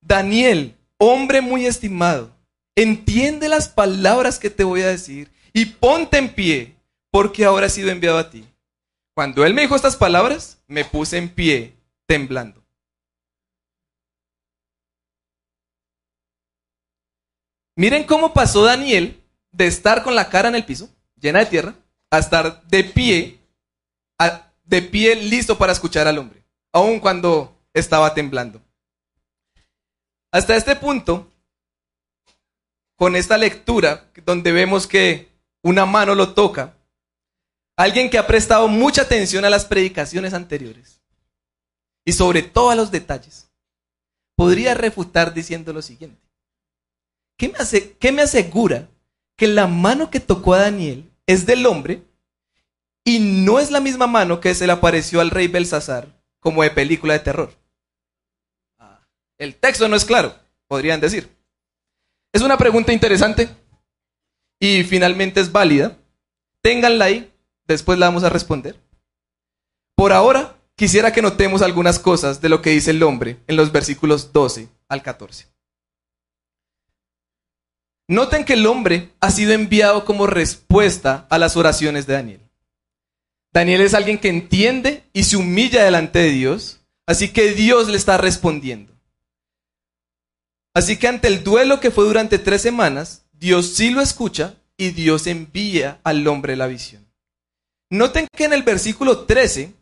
Daniel, 0.00 0.76
hombre 0.98 1.40
muy 1.40 1.66
estimado, 1.66 2.36
entiende 2.74 3.48
las 3.48 3.68
palabras 3.68 4.38
que 4.38 4.50
te 4.50 4.64
voy 4.64 4.82
a 4.82 4.88
decir 4.88 5.30
y 5.52 5.66
ponte 5.66 6.18
en 6.18 6.34
pie, 6.34 6.74
porque 7.10 7.44
ahora 7.44 7.66
he 7.66 7.70
sido 7.70 7.90
enviado 7.90 8.18
a 8.18 8.28
ti. 8.28 8.44
Cuando 9.14 9.46
él 9.46 9.54
me 9.54 9.62
dijo 9.62 9.76
estas 9.76 9.96
palabras, 9.96 10.58
me 10.66 10.84
puse 10.84 11.16
en 11.16 11.28
pie, 11.28 11.76
temblando. 12.06 12.64
Miren 17.76 18.04
cómo 18.04 18.32
pasó 18.32 18.64
Daniel 18.64 19.20
de 19.52 19.66
estar 19.66 20.02
con 20.02 20.16
la 20.16 20.28
cara 20.28 20.48
en 20.48 20.56
el 20.56 20.64
piso, 20.64 20.88
llena 21.20 21.40
de 21.40 21.46
tierra, 21.46 21.74
a 22.16 22.20
estar 22.20 22.62
de 22.66 22.84
pie, 22.84 23.40
de 24.64 24.82
pie 24.82 25.16
listo 25.16 25.58
para 25.58 25.72
escuchar 25.72 26.06
al 26.06 26.18
hombre, 26.18 26.44
aun 26.72 27.00
cuando 27.00 27.56
estaba 27.72 28.14
temblando. 28.14 28.62
Hasta 30.32 30.56
este 30.56 30.76
punto, 30.76 31.30
con 32.96 33.16
esta 33.16 33.38
lectura, 33.38 34.10
donde 34.24 34.52
vemos 34.52 34.86
que 34.86 35.28
una 35.62 35.86
mano 35.86 36.14
lo 36.14 36.34
toca, 36.34 36.76
alguien 37.76 38.10
que 38.10 38.18
ha 38.18 38.26
prestado 38.26 38.68
mucha 38.68 39.02
atención 39.02 39.44
a 39.44 39.50
las 39.50 39.64
predicaciones 39.64 40.34
anteriores 40.34 41.00
y 42.04 42.12
sobre 42.12 42.42
todo 42.42 42.70
a 42.70 42.74
los 42.74 42.90
detalles, 42.90 43.50
podría 44.36 44.74
refutar 44.74 45.34
diciendo 45.34 45.72
lo 45.72 45.82
siguiente. 45.82 46.20
¿Qué 47.36 47.52
¿Qué 47.98 48.12
me 48.12 48.22
asegura 48.22 48.88
que 49.36 49.48
la 49.48 49.66
mano 49.66 50.10
que 50.10 50.20
tocó 50.20 50.54
a 50.54 50.60
Daniel 50.60 51.10
es 51.26 51.46
del 51.46 51.66
hombre 51.66 52.02
y 53.04 53.18
no 53.18 53.60
es 53.60 53.70
la 53.70 53.80
misma 53.80 54.06
mano 54.06 54.40
que 54.40 54.54
se 54.54 54.66
le 54.66 54.72
apareció 54.72 55.20
al 55.20 55.30
rey 55.30 55.48
Belsasar 55.48 56.08
como 56.40 56.62
de 56.62 56.70
película 56.70 57.14
de 57.14 57.20
terror? 57.20 57.52
Ah, 58.78 59.00
el 59.38 59.54
texto 59.54 59.88
no 59.88 59.96
es 59.96 60.04
claro, 60.04 60.34
podrían 60.66 61.00
decir. 61.00 61.28
Es 62.32 62.42
una 62.42 62.58
pregunta 62.58 62.92
interesante 62.92 63.48
y 64.58 64.82
finalmente 64.84 65.40
es 65.40 65.52
válida. 65.52 65.96
Ténganla 66.62 67.06
ahí, 67.06 67.32
después 67.66 67.98
la 67.98 68.06
vamos 68.06 68.24
a 68.24 68.30
responder. 68.30 68.80
Por 69.94 70.12
ahora, 70.12 70.56
quisiera 70.74 71.12
que 71.12 71.22
notemos 71.22 71.62
algunas 71.62 71.98
cosas 71.98 72.40
de 72.40 72.48
lo 72.48 72.62
que 72.62 72.70
dice 72.70 72.90
el 72.90 73.02
hombre 73.02 73.38
en 73.46 73.56
los 73.56 73.70
versículos 73.70 74.32
12 74.32 74.68
al 74.88 75.02
14. 75.02 75.53
Noten 78.06 78.44
que 78.44 78.52
el 78.52 78.66
hombre 78.66 79.10
ha 79.20 79.30
sido 79.30 79.52
enviado 79.52 80.04
como 80.04 80.26
respuesta 80.26 81.26
a 81.30 81.38
las 81.38 81.56
oraciones 81.56 82.06
de 82.06 82.14
Daniel. 82.14 82.40
Daniel 83.52 83.80
es 83.80 83.94
alguien 83.94 84.18
que 84.18 84.28
entiende 84.28 85.04
y 85.12 85.24
se 85.24 85.36
humilla 85.36 85.84
delante 85.84 86.18
de 86.18 86.30
Dios, 86.30 86.80
así 87.06 87.32
que 87.32 87.52
Dios 87.52 87.88
le 87.88 87.96
está 87.96 88.18
respondiendo. 88.18 88.92
Así 90.74 90.98
que 90.98 91.08
ante 91.08 91.28
el 91.28 91.44
duelo 91.44 91.80
que 91.80 91.90
fue 91.90 92.04
durante 92.04 92.38
tres 92.38 92.60
semanas, 92.60 93.24
Dios 93.32 93.74
sí 93.74 93.90
lo 93.90 94.02
escucha 94.02 94.56
y 94.76 94.90
Dios 94.90 95.26
envía 95.26 96.00
al 96.02 96.26
hombre 96.26 96.56
la 96.56 96.66
visión. 96.66 97.06
Noten 97.90 98.26
que 98.36 98.44
en 98.44 98.52
el 98.52 98.64
versículo 98.64 99.20
13 99.20 99.72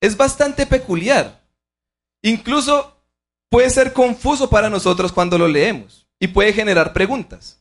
es 0.00 0.16
bastante 0.16 0.66
peculiar. 0.66 1.44
Incluso 2.22 2.96
puede 3.50 3.68
ser 3.70 3.92
confuso 3.92 4.48
para 4.48 4.70
nosotros 4.70 5.12
cuando 5.12 5.38
lo 5.38 5.46
leemos 5.46 6.01
y 6.22 6.28
puede 6.28 6.52
generar 6.52 6.92
preguntas. 6.92 7.58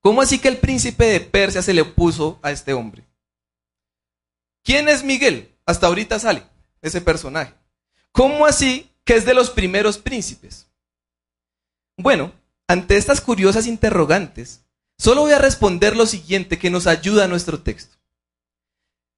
¿Cómo 0.00 0.22
así 0.22 0.38
que 0.38 0.46
el 0.46 0.58
príncipe 0.58 1.06
de 1.06 1.18
Persia 1.18 1.60
se 1.60 1.74
le 1.74 1.80
opuso 1.80 2.38
a 2.40 2.52
este 2.52 2.72
hombre? 2.72 3.04
¿Quién 4.62 4.88
es 4.88 5.02
Miguel? 5.02 5.52
Hasta 5.66 5.88
ahorita 5.88 6.20
sale 6.20 6.44
ese 6.82 7.00
personaje. 7.00 7.52
¿Cómo 8.12 8.46
así 8.46 8.92
que 9.02 9.16
es 9.16 9.24
de 9.24 9.34
los 9.34 9.50
primeros 9.50 9.98
príncipes? 9.98 10.68
Bueno, 11.96 12.32
ante 12.68 12.96
estas 12.96 13.20
curiosas 13.20 13.66
interrogantes, 13.66 14.64
solo 14.96 15.22
voy 15.22 15.32
a 15.32 15.40
responder 15.40 15.96
lo 15.96 16.06
siguiente 16.06 16.60
que 16.60 16.70
nos 16.70 16.86
ayuda 16.86 17.24
a 17.24 17.28
nuestro 17.28 17.60
texto. 17.60 17.96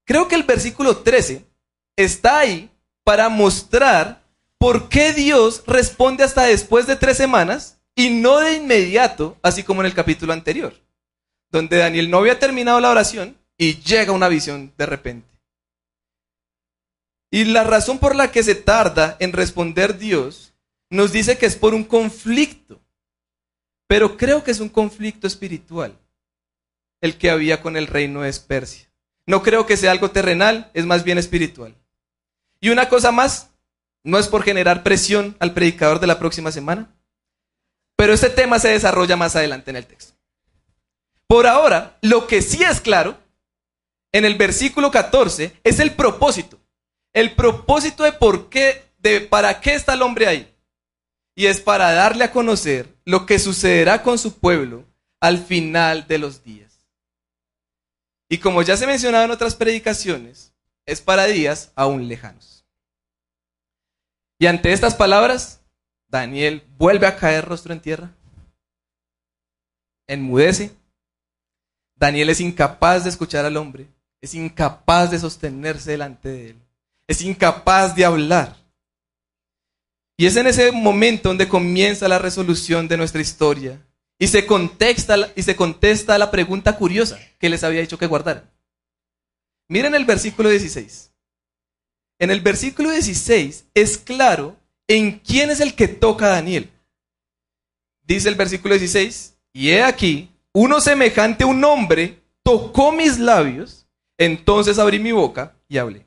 Creo 0.07 0.29
que 0.29 0.37
el 0.37 0.45
versículo 0.45 0.97
13 0.97 1.45
está 1.95 2.39
ahí 2.39 2.71
para 3.03 3.29
mostrar 3.29 4.25
por 4.57 4.89
qué 4.89 5.13
Dios 5.13 5.63
responde 5.67 6.25
hasta 6.25 6.45
después 6.45 6.87
de 6.87 6.97
tres 6.97 7.19
semanas 7.19 7.74
y 7.95 8.11
no 8.11 8.41
de 8.41 8.55
inmediato, 8.55 9.37
así 9.43 9.63
como 9.63 9.83
en 9.83 9.87
el 9.87 9.95
capítulo 9.95 10.33
anterior, 10.33 10.75
donde 11.51 11.79
Daniel 11.79 12.11
no 12.11 12.19
había 12.19 12.39
terminado 12.39 12.81
la 12.81 12.91
oración 12.91 13.37
y 13.57 13.77
llega 13.83 14.13
una 14.13 14.29
visión 14.29 14.73
de 14.77 14.87
repente. 14.87 15.29
Y 17.31 17.45
la 17.45 17.65
razón 17.65 17.99
por 17.99 18.15
la 18.15 18.31
que 18.31 18.43
se 18.43 18.55
tarda 18.55 19.17
en 19.19 19.33
responder 19.33 19.99
Dios 19.99 20.55
nos 20.91 21.13
dice 21.13 21.37
que 21.39 21.47
es 21.47 21.57
por 21.57 21.75
un 21.75 21.85
conflicto, 21.85 22.81
pero 23.89 24.17
creo 24.17 24.45
que 24.45 24.51
es 24.51 24.61
un 24.61 24.69
conflicto 24.69 25.27
espiritual, 25.27 25.99
el 27.01 27.19
que 27.19 27.31
había 27.31 27.61
con 27.61 27.77
el 27.77 27.87
reino 27.87 28.23
de 28.23 28.33
Persia. 28.33 28.89
No 29.27 29.43
creo 29.43 29.67
que 29.67 29.77
sea 29.77 29.91
algo 29.91 30.11
terrenal, 30.11 30.71
es 30.75 30.87
más 30.87 31.03
bien 31.03 31.19
espiritual. 31.19 31.75
Y 32.61 32.71
una 32.71 32.89
cosa 32.89 33.11
más, 33.11 33.51
no 34.05 34.19
es 34.19 34.29
por 34.29 34.43
generar 34.43 34.83
presión 34.83 35.37
al 35.39 35.55
predicador 35.55 36.01
de 36.01 36.07
la 36.07 36.19
próxima 36.19 36.53
semana, 36.53 36.95
pero 37.97 38.13
este 38.13 38.31
tema 38.31 38.59
se 38.59 38.69
desarrolla 38.69 39.17
más 39.17 39.37
adelante 39.37 39.71
en 39.71 39.77
el 39.77 39.87
texto. 39.87 40.15
Por 41.27 41.47
ahora, 41.47 41.99
lo 42.03 42.27
que 42.27 42.43
sí 42.43 42.63
es 42.63 42.81
claro 42.81 43.19
en 44.13 44.25
el 44.25 44.37
versículo 44.37 44.91
14 44.91 45.61
es 45.65 45.81
el 45.81 45.93
propósito. 45.93 46.61
El 47.13 47.35
propósito 47.35 48.05
de 48.05 48.13
por 48.13 48.49
qué, 48.49 48.85
de 48.99 49.21
para 49.21 49.61
qué 49.61 49.75
está 49.75 49.95
el 49.95 50.03
hombre 50.03 50.27
ahí. 50.27 50.55
Y 51.35 51.47
es 51.47 51.61
para 51.61 51.93
darle 51.93 52.25
a 52.25 52.31
conocer 52.31 52.89
lo 53.05 53.27
que 53.27 53.39
sucederá 53.39 54.03
con 54.03 54.19
su 54.19 54.39
pueblo 54.39 54.85
al 55.21 55.39
final 55.39 56.07
de 56.07 56.19
los 56.19 56.45
días. 56.45 56.87
Y 58.29 58.39
como 58.39 58.63
ya 58.63 58.77
se 58.77 58.87
mencionado 58.87 59.25
en 59.25 59.31
otras 59.31 59.55
predicaciones, 59.55 60.55
es 60.87 61.01
para 61.01 61.27
días 61.27 61.73
aún 61.75 62.07
lejanos. 62.09 62.65
Y 64.39 64.47
ante 64.47 64.73
estas 64.73 64.95
palabras, 64.95 65.61
Daniel 66.15 66.63
vuelve 66.79 67.09
a 67.09 67.17
caer 67.17 67.45
rostro 67.45 67.73
en 67.73 67.81
tierra. 67.81 68.15
Enmudece. 70.07 70.71
Daniel 71.97 72.31
es 72.31 72.41
incapaz 72.41 73.03
de 73.03 73.11
escuchar 73.11 73.45
al 73.45 73.57
hombre. 73.57 73.89
Es 74.21 74.33
incapaz 74.33 75.11
de 75.11 75.19
sostenerse 75.19 75.91
delante 75.91 76.29
de 76.29 76.51
él. 76.51 76.57
Es 77.09 77.21
incapaz 77.21 77.97
de 77.97 78.05
hablar. 78.05 78.55
Y 80.17 80.27
es 80.27 80.37
en 80.37 80.47
ese 80.47 80.71
momento 80.71 81.31
donde 81.31 81.49
comienza 81.49 82.07
la 82.07 82.21
resolución 82.21 82.87
de 82.87 82.97
nuestra 82.97 83.21
historia. 83.21 83.85
Y 84.17 84.29
se, 84.29 84.47
contesta, 84.47 85.17
y 85.35 85.43
se 85.43 85.57
contesta 85.57 86.17
la 86.17 86.31
pregunta 86.31 86.77
curiosa 86.77 87.19
que 87.41 87.49
les 87.49 87.65
había 87.65 87.81
dicho 87.81 87.99
que 87.99 88.07
guardaran. 88.07 88.49
Miren 89.69 89.97
el 89.97 90.05
versículo 90.05 90.49
16. 90.49 91.11
En 92.21 92.31
el 92.31 92.41
versículo 92.41 92.93
16 92.93 93.65
es 93.75 93.99
claro 93.99 94.57
¿en 94.89 95.19
quién 95.21 95.51
es 95.51 95.61
el 95.61 95.75
que 95.75 95.89
toca 95.89 96.29
Daniel? 96.29 96.71
Dice 98.03 98.29
el 98.29 98.35
versículo 98.35 98.77
16, 98.77 99.37
y 99.53 99.71
he 99.71 99.83
aquí, 99.83 100.31
uno 100.53 100.81
semejante 100.81 101.45
a 101.45 101.47
un 101.47 101.65
hombre 101.65 102.21
tocó 102.43 102.93
mis 102.93 103.19
labios, 103.19 103.87
entonces 104.19 104.79
abrí 104.79 104.99
mi 104.99 105.13
boca 105.13 105.57
y 105.69 105.79
hablé. 105.79 106.05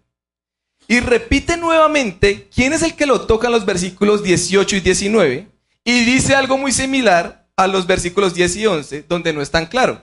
Y 0.87 0.99
repite 0.99 1.57
nuevamente 1.57 2.47
quién 2.53 2.73
es 2.73 2.83
el 2.83 2.95
que 2.95 3.05
lo 3.05 3.25
toca 3.25 3.47
en 3.47 3.53
los 3.53 3.65
versículos 3.65 4.23
18 4.23 4.75
y 4.75 4.79
19, 4.79 5.47
y 5.83 6.05
dice 6.05 6.35
algo 6.35 6.57
muy 6.57 6.71
similar 6.71 7.47
a 7.55 7.67
los 7.67 7.87
versículos 7.87 8.35
10 8.35 8.55
y 8.57 8.65
11, 8.67 9.05
donde 9.09 9.33
no 9.33 9.41
es 9.41 9.49
tan 9.49 9.65
claro. 9.65 10.01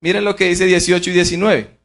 Miren 0.00 0.24
lo 0.24 0.36
que 0.36 0.48
dice 0.48 0.66
18 0.66 1.10
y 1.10 1.12
19. 1.12 1.78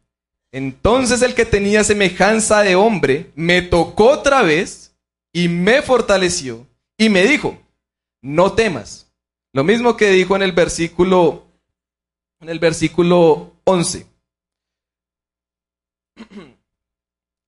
Entonces 0.52 1.22
el 1.22 1.34
que 1.34 1.46
tenía 1.46 1.84
semejanza 1.84 2.62
de 2.62 2.76
hombre 2.76 3.32
me 3.36 3.62
tocó 3.62 4.10
otra 4.10 4.42
vez 4.42 4.91
y 5.34 5.48
me 5.48 5.82
fortaleció 5.82 6.68
y 6.98 7.10
me 7.10 7.24
dijo, 7.24 7.58
no 8.22 8.54
temas. 8.54 9.12
Lo 9.54 9.64
mismo 9.64 9.98
que 9.98 10.10
dijo 10.10 10.36
en 10.36 10.44
el 10.44 10.52
versículo 10.52 11.52
en 12.42 12.50
el 12.50 12.60
versículo 12.60 13.54
11. 13.64 14.06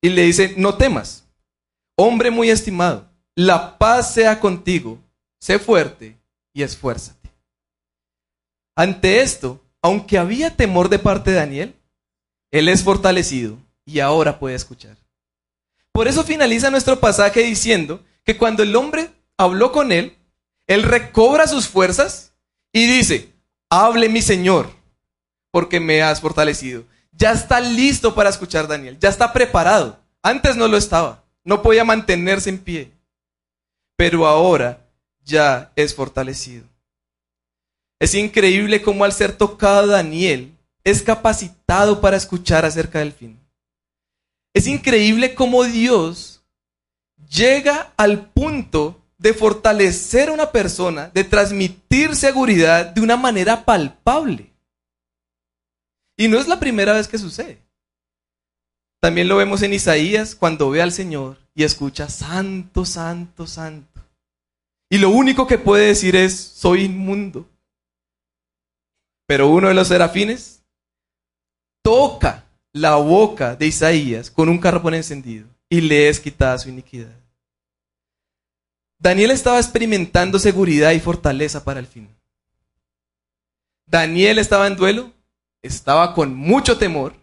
Y 0.01 0.09
le 0.09 0.23
dice, 0.23 0.53
no 0.57 0.75
temas, 0.75 1.25
hombre 1.95 2.31
muy 2.31 2.49
estimado, 2.49 3.09
la 3.35 3.77
paz 3.77 4.13
sea 4.13 4.39
contigo, 4.39 4.99
sé 5.39 5.59
fuerte 5.59 6.17
y 6.53 6.63
esfuérzate. 6.63 7.29
Ante 8.75 9.21
esto, 9.21 9.61
aunque 9.81 10.17
había 10.17 10.55
temor 10.55 10.89
de 10.89 10.99
parte 10.99 11.31
de 11.31 11.37
Daniel, 11.37 11.75
él 12.51 12.69
es 12.69 12.83
fortalecido 12.83 13.57
y 13.85 13.99
ahora 13.99 14.39
puede 14.39 14.55
escuchar. 14.55 14.97
Por 15.93 16.07
eso 16.07 16.23
finaliza 16.23 16.71
nuestro 16.71 16.99
pasaje 16.99 17.43
diciendo 17.43 18.03
que 18.25 18.35
cuando 18.35 18.63
el 18.63 18.75
hombre 18.75 19.11
habló 19.37 19.71
con 19.71 19.91
él, 19.91 20.17
él 20.67 20.83
recobra 20.83 21.47
sus 21.47 21.67
fuerzas 21.67 22.33
Y 22.75 22.87
dice, 22.87 23.31
hable 23.69 24.09
mi 24.09 24.23
Señor, 24.23 24.71
porque 25.51 25.79
me 25.79 26.01
has 26.01 26.19
fortalecido. 26.19 26.83
Ya 27.11 27.31
está 27.31 27.59
listo 27.59 28.15
para 28.15 28.31
escuchar 28.31 28.67
Daniel, 28.67 28.97
ya 28.99 29.09
está 29.09 29.31
preparado. 29.31 29.99
Antes 30.23 30.55
no 30.55 30.67
lo 30.67 30.77
estaba, 30.77 31.23
no 31.43 31.61
podía 31.61 31.83
mantenerse 31.83 32.49
en 32.49 32.57
pie, 32.57 32.91
pero 33.95 34.25
ahora 34.25 34.83
ya 35.23 35.71
es 35.75 35.93
fortalecido. 35.93 36.65
Es 37.99 38.15
increíble 38.15 38.81
cómo 38.81 39.05
al 39.05 39.13
ser 39.13 39.37
tocado 39.37 39.85
Daniel 39.85 40.57
es 40.83 41.03
capacitado 41.03 42.01
para 42.01 42.17
escuchar 42.17 42.65
acerca 42.65 42.97
del 42.99 43.13
fin. 43.13 43.42
Es 44.53 44.67
increíble 44.67 45.33
cómo 45.33 45.63
Dios 45.63 46.43
llega 47.29 47.93
al 47.97 48.29
punto 48.29 49.01
de 49.17 49.33
fortalecer 49.33 50.29
a 50.29 50.33
una 50.33 50.51
persona, 50.51 51.09
de 51.13 51.23
transmitir 51.23 52.15
seguridad 52.15 52.85
de 52.85 53.01
una 53.01 53.17
manera 53.17 53.65
palpable. 53.65 54.51
Y 56.17 56.27
no 56.27 56.37
es 56.37 56.47
la 56.47 56.59
primera 56.59 56.93
vez 56.93 57.07
que 57.07 57.17
sucede. 57.17 57.59
También 59.01 59.27
lo 59.27 59.37
vemos 59.37 59.61
en 59.63 59.73
Isaías 59.73 60.35
cuando 60.35 60.69
ve 60.69 60.81
al 60.81 60.91
Señor 60.91 61.37
y 61.55 61.63
escucha, 61.63 62.07
santo, 62.09 62.85
santo, 62.85 63.47
santo. 63.47 64.01
Y 64.89 64.97
lo 64.99 65.09
único 65.09 65.47
que 65.47 65.57
puede 65.57 65.87
decir 65.87 66.15
es, 66.15 66.37
soy 66.37 66.83
inmundo. 66.83 67.49
Pero 69.25 69.49
uno 69.49 69.69
de 69.69 69.73
los 69.73 69.87
serafines 69.87 70.63
toca 71.81 72.45
la 72.73 72.95
boca 72.95 73.55
de 73.55 73.67
Isaías 73.67 74.31
con 74.31 74.49
un 74.49 74.57
carbón 74.57 74.95
encendido 74.95 75.47
y 75.69 75.81
le 75.81 76.09
es 76.09 76.19
quitada 76.19 76.57
su 76.57 76.69
iniquidad. 76.69 77.15
Daniel 78.97 79.31
estaba 79.31 79.59
experimentando 79.59 80.39
seguridad 80.39 80.91
y 80.91 80.99
fortaleza 80.99 81.63
para 81.63 81.79
el 81.79 81.87
fin. 81.87 82.09
Daniel 83.85 84.39
estaba 84.39 84.65
en 84.67 84.75
duelo, 84.75 85.11
estaba 85.61 86.15
con 86.15 86.35
mucho 86.35 86.77
temor, 86.77 87.13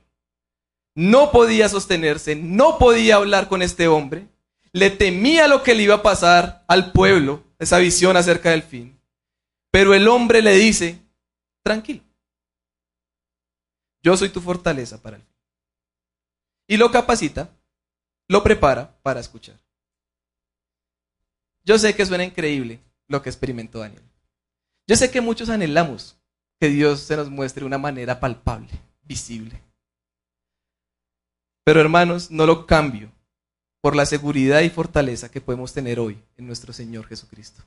no 0.94 1.32
podía 1.32 1.68
sostenerse, 1.68 2.36
no 2.36 2.78
podía 2.78 3.16
hablar 3.16 3.48
con 3.48 3.62
este 3.62 3.88
hombre, 3.88 4.28
le 4.72 4.90
temía 4.90 5.48
lo 5.48 5.62
que 5.62 5.74
le 5.74 5.82
iba 5.82 5.96
a 5.96 6.02
pasar 6.02 6.64
al 6.68 6.92
pueblo, 6.92 7.42
esa 7.58 7.78
visión 7.78 8.16
acerca 8.16 8.50
del 8.50 8.62
fin. 8.62 9.00
Pero 9.72 9.94
el 9.94 10.06
hombre 10.06 10.42
le 10.42 10.54
dice, 10.54 11.00
tranquilo, 11.62 12.02
yo 14.02 14.16
soy 14.16 14.28
tu 14.28 14.40
fortaleza 14.40 15.00
para 15.00 15.16
el 15.16 15.22
fin. 15.22 15.29
Y 16.70 16.76
lo 16.76 16.92
capacita, 16.92 17.50
lo 18.28 18.44
prepara 18.44 18.96
para 19.02 19.18
escuchar. 19.18 19.58
Yo 21.64 21.76
sé 21.80 21.96
que 21.96 22.06
suena 22.06 22.22
increíble 22.22 22.78
lo 23.08 23.20
que 23.22 23.28
experimentó 23.28 23.80
Daniel. 23.80 24.04
Yo 24.86 24.94
sé 24.94 25.10
que 25.10 25.20
muchos 25.20 25.48
anhelamos 25.48 26.16
que 26.60 26.68
Dios 26.68 27.00
se 27.00 27.16
nos 27.16 27.28
muestre 27.28 27.62
de 27.62 27.66
una 27.66 27.78
manera 27.78 28.20
palpable, 28.20 28.70
visible. 29.02 29.60
Pero 31.64 31.80
hermanos, 31.80 32.30
no 32.30 32.46
lo 32.46 32.66
cambio 32.66 33.10
por 33.80 33.96
la 33.96 34.06
seguridad 34.06 34.60
y 34.60 34.70
fortaleza 34.70 35.28
que 35.28 35.40
podemos 35.40 35.72
tener 35.72 35.98
hoy 35.98 36.22
en 36.36 36.46
nuestro 36.46 36.72
Señor 36.72 37.04
Jesucristo. 37.08 37.64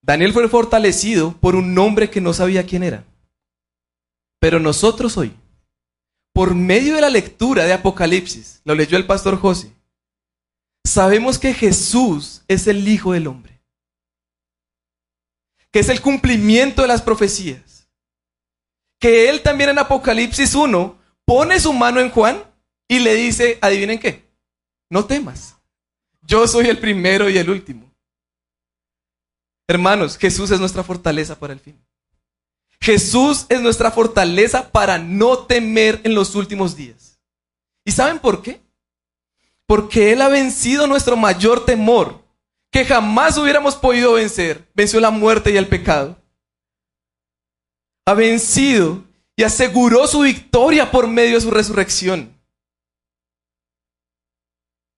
Daniel 0.00 0.32
fue 0.32 0.48
fortalecido 0.48 1.36
por 1.40 1.56
un 1.56 1.76
hombre 1.78 2.08
que 2.08 2.22
no 2.22 2.32
sabía 2.32 2.64
quién 2.64 2.84
era. 2.84 3.04
Pero 4.38 4.58
nosotros 4.58 5.18
hoy, 5.18 5.36
por 6.40 6.54
medio 6.54 6.94
de 6.94 7.02
la 7.02 7.10
lectura 7.10 7.66
de 7.66 7.74
Apocalipsis, 7.74 8.62
lo 8.64 8.74
leyó 8.74 8.96
el 8.96 9.04
pastor 9.04 9.38
José, 9.38 9.74
sabemos 10.86 11.38
que 11.38 11.52
Jesús 11.52 12.40
es 12.48 12.66
el 12.66 12.88
Hijo 12.88 13.12
del 13.12 13.26
Hombre 13.26 13.60
que 15.70 15.80
es 15.80 15.90
el 15.90 16.00
cumplimiento 16.00 16.80
de 16.80 16.88
las 16.88 17.02
profecías. 17.02 17.90
Que 18.98 19.28
él 19.28 19.42
también 19.42 19.68
en 19.68 19.80
Apocalipsis 19.80 20.54
1 20.54 20.98
pone 21.26 21.60
su 21.60 21.74
mano 21.74 22.00
en 22.00 22.08
Juan 22.08 22.42
y 22.88 23.00
le 23.00 23.16
dice, 23.16 23.58
adivinen 23.60 23.98
qué, 23.98 24.24
no 24.88 25.04
temas, 25.04 25.58
yo 26.22 26.48
soy 26.48 26.68
el 26.68 26.78
primero 26.78 27.28
y 27.28 27.36
el 27.36 27.50
último. 27.50 27.94
Hermanos, 29.68 30.16
Jesús 30.16 30.50
es 30.50 30.58
nuestra 30.58 30.82
fortaleza 30.82 31.38
para 31.38 31.52
el 31.52 31.60
fin. 31.60 31.78
Jesús 32.82 33.46
es 33.48 33.60
nuestra 33.60 33.90
fortaleza 33.90 34.70
para 34.70 34.98
no 34.98 35.38
temer 35.44 36.00
en 36.04 36.14
los 36.14 36.34
últimos 36.34 36.76
días. 36.76 37.20
¿Y 37.84 37.92
saben 37.92 38.18
por 38.18 38.42
qué? 38.42 38.60
Porque 39.66 40.12
Él 40.12 40.22
ha 40.22 40.28
vencido 40.28 40.86
nuestro 40.86 41.16
mayor 41.16 41.64
temor, 41.64 42.24
que 42.72 42.84
jamás 42.84 43.36
hubiéramos 43.36 43.76
podido 43.76 44.14
vencer, 44.14 44.66
venció 44.74 44.98
la 45.00 45.10
muerte 45.10 45.50
y 45.50 45.56
el 45.56 45.68
pecado. 45.68 46.16
Ha 48.06 48.14
vencido 48.14 49.04
y 49.36 49.42
aseguró 49.42 50.06
su 50.06 50.20
victoria 50.20 50.90
por 50.90 51.06
medio 51.06 51.34
de 51.34 51.40
su 51.40 51.50
resurrección. 51.50 52.34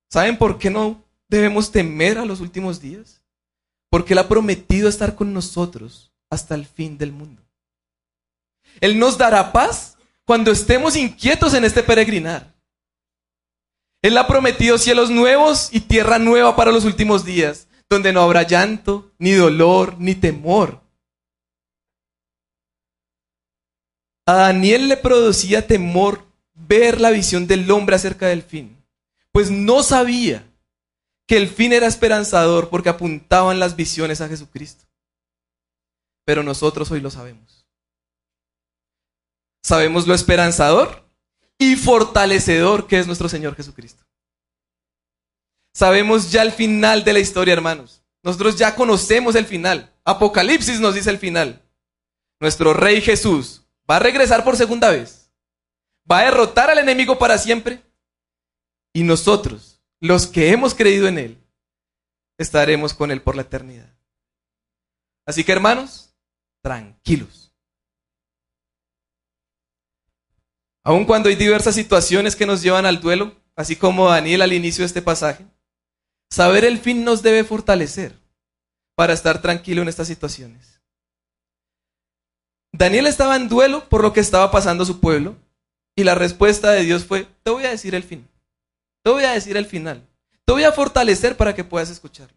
¿Saben 0.08 0.38
por 0.38 0.58
qué 0.58 0.70
no 0.70 1.04
debemos 1.28 1.72
temer 1.72 2.18
a 2.18 2.24
los 2.24 2.40
últimos 2.40 2.80
días? 2.80 3.22
Porque 3.90 4.12
Él 4.12 4.18
ha 4.18 4.28
prometido 4.28 4.88
estar 4.88 5.16
con 5.16 5.32
nosotros 5.32 6.12
hasta 6.30 6.54
el 6.54 6.66
fin 6.66 6.96
del 6.96 7.12
mundo. 7.12 7.42
Él 8.80 8.98
nos 8.98 9.18
dará 9.18 9.52
paz 9.52 9.96
cuando 10.24 10.50
estemos 10.50 10.96
inquietos 10.96 11.54
en 11.54 11.64
este 11.64 11.82
peregrinar. 11.82 12.52
Él 14.02 14.18
ha 14.18 14.26
prometido 14.26 14.78
cielos 14.78 15.10
nuevos 15.10 15.68
y 15.72 15.80
tierra 15.80 16.18
nueva 16.18 16.56
para 16.56 16.72
los 16.72 16.84
últimos 16.84 17.24
días, 17.24 17.68
donde 17.88 18.12
no 18.12 18.22
habrá 18.22 18.42
llanto, 18.42 19.12
ni 19.18 19.32
dolor, 19.32 19.96
ni 19.98 20.14
temor. 20.14 20.80
A 24.26 24.34
Daniel 24.34 24.88
le 24.88 24.96
producía 24.96 25.66
temor 25.66 26.26
ver 26.54 27.00
la 27.00 27.10
visión 27.10 27.46
del 27.46 27.70
hombre 27.70 27.96
acerca 27.96 28.26
del 28.26 28.42
fin, 28.42 28.76
pues 29.30 29.50
no 29.50 29.82
sabía 29.82 30.44
que 31.26 31.36
el 31.36 31.48
fin 31.48 31.72
era 31.72 31.86
esperanzador 31.86 32.68
porque 32.68 32.88
apuntaban 32.88 33.58
las 33.58 33.76
visiones 33.76 34.20
a 34.20 34.28
Jesucristo. 34.28 34.84
Pero 36.24 36.42
nosotros 36.42 36.90
hoy 36.90 37.00
lo 37.00 37.10
sabemos. 37.10 37.61
Sabemos 39.62 40.06
lo 40.06 40.14
esperanzador 40.14 41.08
y 41.58 41.76
fortalecedor 41.76 42.86
que 42.86 42.98
es 42.98 43.06
nuestro 43.06 43.28
Señor 43.28 43.54
Jesucristo. 43.54 44.04
Sabemos 45.74 46.30
ya 46.30 46.42
el 46.42 46.52
final 46.52 47.04
de 47.04 47.12
la 47.12 47.20
historia, 47.20 47.54
hermanos. 47.54 48.02
Nosotros 48.22 48.56
ya 48.56 48.74
conocemos 48.74 49.34
el 49.34 49.46
final. 49.46 49.92
Apocalipsis 50.04 50.80
nos 50.80 50.94
dice 50.94 51.10
el 51.10 51.18
final. 51.18 51.62
Nuestro 52.40 52.74
Rey 52.74 53.00
Jesús 53.00 53.62
va 53.90 53.96
a 53.96 54.00
regresar 54.00 54.44
por 54.44 54.56
segunda 54.56 54.90
vez. 54.90 55.30
Va 56.10 56.20
a 56.20 56.24
derrotar 56.24 56.70
al 56.70 56.78
enemigo 56.78 57.18
para 57.18 57.38
siempre. 57.38 57.82
Y 58.92 59.04
nosotros, 59.04 59.80
los 60.00 60.26
que 60.26 60.50
hemos 60.50 60.74
creído 60.74 61.08
en 61.08 61.18
Él, 61.18 61.38
estaremos 62.36 62.92
con 62.92 63.10
Él 63.10 63.22
por 63.22 63.36
la 63.36 63.42
eternidad. 63.42 63.94
Así 65.24 65.44
que 65.44 65.52
hermanos, 65.52 66.14
tranquilos. 66.60 67.41
Aun 70.84 71.04
cuando 71.04 71.28
hay 71.28 71.36
diversas 71.36 71.74
situaciones 71.74 72.34
que 72.34 72.46
nos 72.46 72.62
llevan 72.62 72.86
al 72.86 73.00
duelo, 73.00 73.36
así 73.54 73.76
como 73.76 74.08
Daniel 74.08 74.42
al 74.42 74.52
inicio 74.52 74.82
de 74.82 74.86
este 74.86 75.02
pasaje, 75.02 75.44
saber 76.30 76.64
el 76.64 76.78
fin 76.78 77.04
nos 77.04 77.22
debe 77.22 77.44
fortalecer 77.44 78.18
para 78.94 79.12
estar 79.12 79.40
tranquilo 79.40 79.82
en 79.82 79.88
estas 79.88 80.08
situaciones. 80.08 80.80
Daniel 82.72 83.06
estaba 83.06 83.36
en 83.36 83.48
duelo 83.48 83.88
por 83.88 84.02
lo 84.02 84.12
que 84.12 84.20
estaba 84.20 84.50
pasando 84.50 84.82
a 84.82 84.86
su 84.86 84.98
pueblo 84.98 85.36
y 85.94 86.04
la 86.04 86.14
respuesta 86.14 86.70
de 86.70 86.82
Dios 86.82 87.04
fue, 87.04 87.28
te 87.42 87.50
voy 87.50 87.64
a 87.64 87.70
decir 87.70 87.94
el 87.94 88.02
fin, 88.02 88.26
te 89.02 89.10
voy 89.10 89.24
a 89.24 89.32
decir 89.32 89.56
el 89.56 89.66
final, 89.66 90.08
te 90.44 90.52
voy 90.52 90.64
a 90.64 90.72
fortalecer 90.72 91.36
para 91.36 91.54
que 91.54 91.64
puedas 91.64 91.90
escucharlo. 91.90 92.36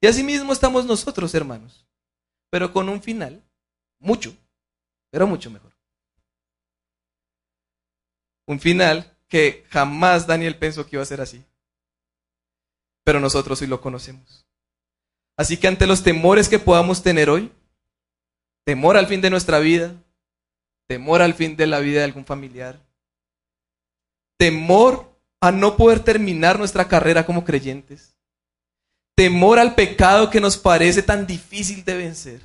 Y 0.00 0.06
así 0.06 0.22
mismo 0.22 0.52
estamos 0.52 0.86
nosotros, 0.86 1.34
hermanos, 1.34 1.86
pero 2.50 2.72
con 2.72 2.88
un 2.88 3.02
final 3.02 3.42
mucho, 3.98 4.34
pero 5.10 5.26
mucho 5.26 5.50
mejor. 5.50 5.73
Un 8.46 8.60
final 8.60 9.16
que 9.28 9.64
jamás 9.70 10.26
Daniel 10.26 10.56
pensó 10.56 10.86
que 10.86 10.96
iba 10.96 11.02
a 11.02 11.06
ser 11.06 11.20
así. 11.20 11.44
Pero 13.04 13.20
nosotros 13.20 13.58
sí 13.58 13.66
lo 13.66 13.80
conocemos. 13.80 14.46
Así 15.36 15.56
que 15.56 15.66
ante 15.66 15.86
los 15.86 16.02
temores 16.02 16.48
que 16.48 16.58
podamos 16.58 17.02
tener 17.02 17.28
hoy, 17.28 17.50
temor 18.64 18.96
al 18.96 19.06
fin 19.06 19.20
de 19.20 19.30
nuestra 19.30 19.58
vida, 19.58 19.94
temor 20.86 21.22
al 21.22 21.34
fin 21.34 21.56
de 21.56 21.66
la 21.66 21.80
vida 21.80 21.98
de 21.98 22.04
algún 22.04 22.24
familiar, 22.24 22.80
temor 24.36 25.12
a 25.40 25.50
no 25.52 25.76
poder 25.76 26.00
terminar 26.00 26.58
nuestra 26.58 26.88
carrera 26.88 27.26
como 27.26 27.44
creyentes, 27.44 28.16
temor 29.14 29.58
al 29.58 29.74
pecado 29.74 30.30
que 30.30 30.40
nos 30.40 30.56
parece 30.56 31.02
tan 31.02 31.26
difícil 31.26 31.84
de 31.84 31.96
vencer, 31.96 32.40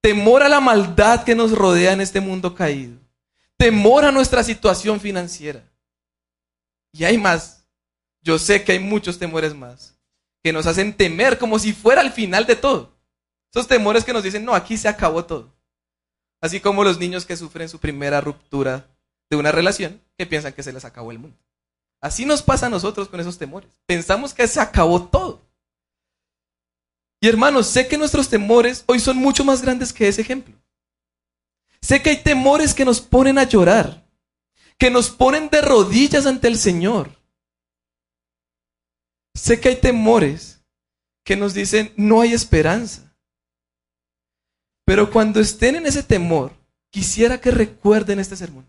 temor 0.00 0.42
a 0.42 0.48
la 0.48 0.60
maldad 0.60 1.24
que 1.24 1.34
nos 1.34 1.52
rodea 1.52 1.92
en 1.92 2.00
este 2.00 2.20
mundo 2.20 2.54
caído, 2.54 2.98
temor 3.62 4.04
a 4.04 4.10
nuestra 4.10 4.42
situación 4.42 4.98
financiera. 4.98 5.62
Y 6.92 7.04
hay 7.04 7.16
más. 7.16 7.64
Yo 8.20 8.36
sé 8.36 8.64
que 8.64 8.72
hay 8.72 8.80
muchos 8.80 9.20
temores 9.20 9.54
más 9.54 9.96
que 10.42 10.52
nos 10.52 10.66
hacen 10.66 10.92
temer 10.92 11.38
como 11.38 11.60
si 11.60 11.72
fuera 11.72 12.00
el 12.02 12.10
final 12.10 12.44
de 12.44 12.56
todo. 12.56 12.92
Esos 13.54 13.68
temores 13.68 14.04
que 14.04 14.12
nos 14.12 14.24
dicen, 14.24 14.44
no, 14.44 14.52
aquí 14.52 14.76
se 14.76 14.88
acabó 14.88 15.24
todo. 15.24 15.54
Así 16.40 16.58
como 16.58 16.82
los 16.82 16.98
niños 16.98 17.24
que 17.24 17.36
sufren 17.36 17.68
su 17.68 17.78
primera 17.78 18.20
ruptura 18.20 18.88
de 19.30 19.36
una 19.36 19.52
relación, 19.52 20.00
que 20.18 20.26
piensan 20.26 20.54
que 20.54 20.64
se 20.64 20.72
les 20.72 20.84
acabó 20.84 21.12
el 21.12 21.20
mundo. 21.20 21.38
Así 22.00 22.26
nos 22.26 22.42
pasa 22.42 22.66
a 22.66 22.70
nosotros 22.70 23.08
con 23.08 23.20
esos 23.20 23.38
temores. 23.38 23.70
Pensamos 23.86 24.34
que 24.34 24.48
se 24.48 24.58
acabó 24.58 25.04
todo. 25.04 25.40
Y 27.20 27.28
hermanos, 27.28 27.68
sé 27.68 27.86
que 27.86 27.96
nuestros 27.96 28.28
temores 28.28 28.82
hoy 28.86 28.98
son 28.98 29.18
mucho 29.18 29.44
más 29.44 29.62
grandes 29.62 29.92
que 29.92 30.08
ese 30.08 30.22
ejemplo. 30.22 30.56
Sé 31.82 32.00
que 32.00 32.10
hay 32.10 32.22
temores 32.22 32.74
que 32.74 32.84
nos 32.84 33.00
ponen 33.00 33.38
a 33.38 33.42
llorar, 33.42 34.06
que 34.78 34.88
nos 34.88 35.10
ponen 35.10 35.50
de 35.50 35.60
rodillas 35.60 36.26
ante 36.26 36.46
el 36.46 36.56
Señor. 36.56 37.10
Sé 39.34 39.60
que 39.60 39.70
hay 39.70 39.76
temores 39.76 40.62
que 41.24 41.36
nos 41.36 41.54
dicen, 41.54 41.92
no 41.96 42.20
hay 42.20 42.32
esperanza. 42.32 43.12
Pero 44.84 45.10
cuando 45.10 45.40
estén 45.40 45.76
en 45.76 45.86
ese 45.86 46.02
temor, 46.02 46.52
quisiera 46.90 47.40
que 47.40 47.50
recuerden 47.50 48.20
este 48.20 48.36
sermón. 48.36 48.66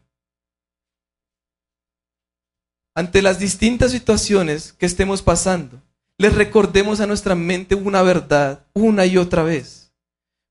Ante 2.96 3.22
las 3.22 3.40
distintas 3.40 3.92
situaciones 3.92 4.74
que 4.74 4.86
estemos 4.86 5.22
pasando, 5.22 5.82
les 6.18 6.34
recordemos 6.34 7.00
a 7.00 7.08
nuestra 7.08 7.36
mente 7.36 7.76
una 7.76 8.02
verdad 8.02 8.66
una 8.74 9.06
y 9.06 9.18
otra 9.18 9.44
vez. 9.44 9.92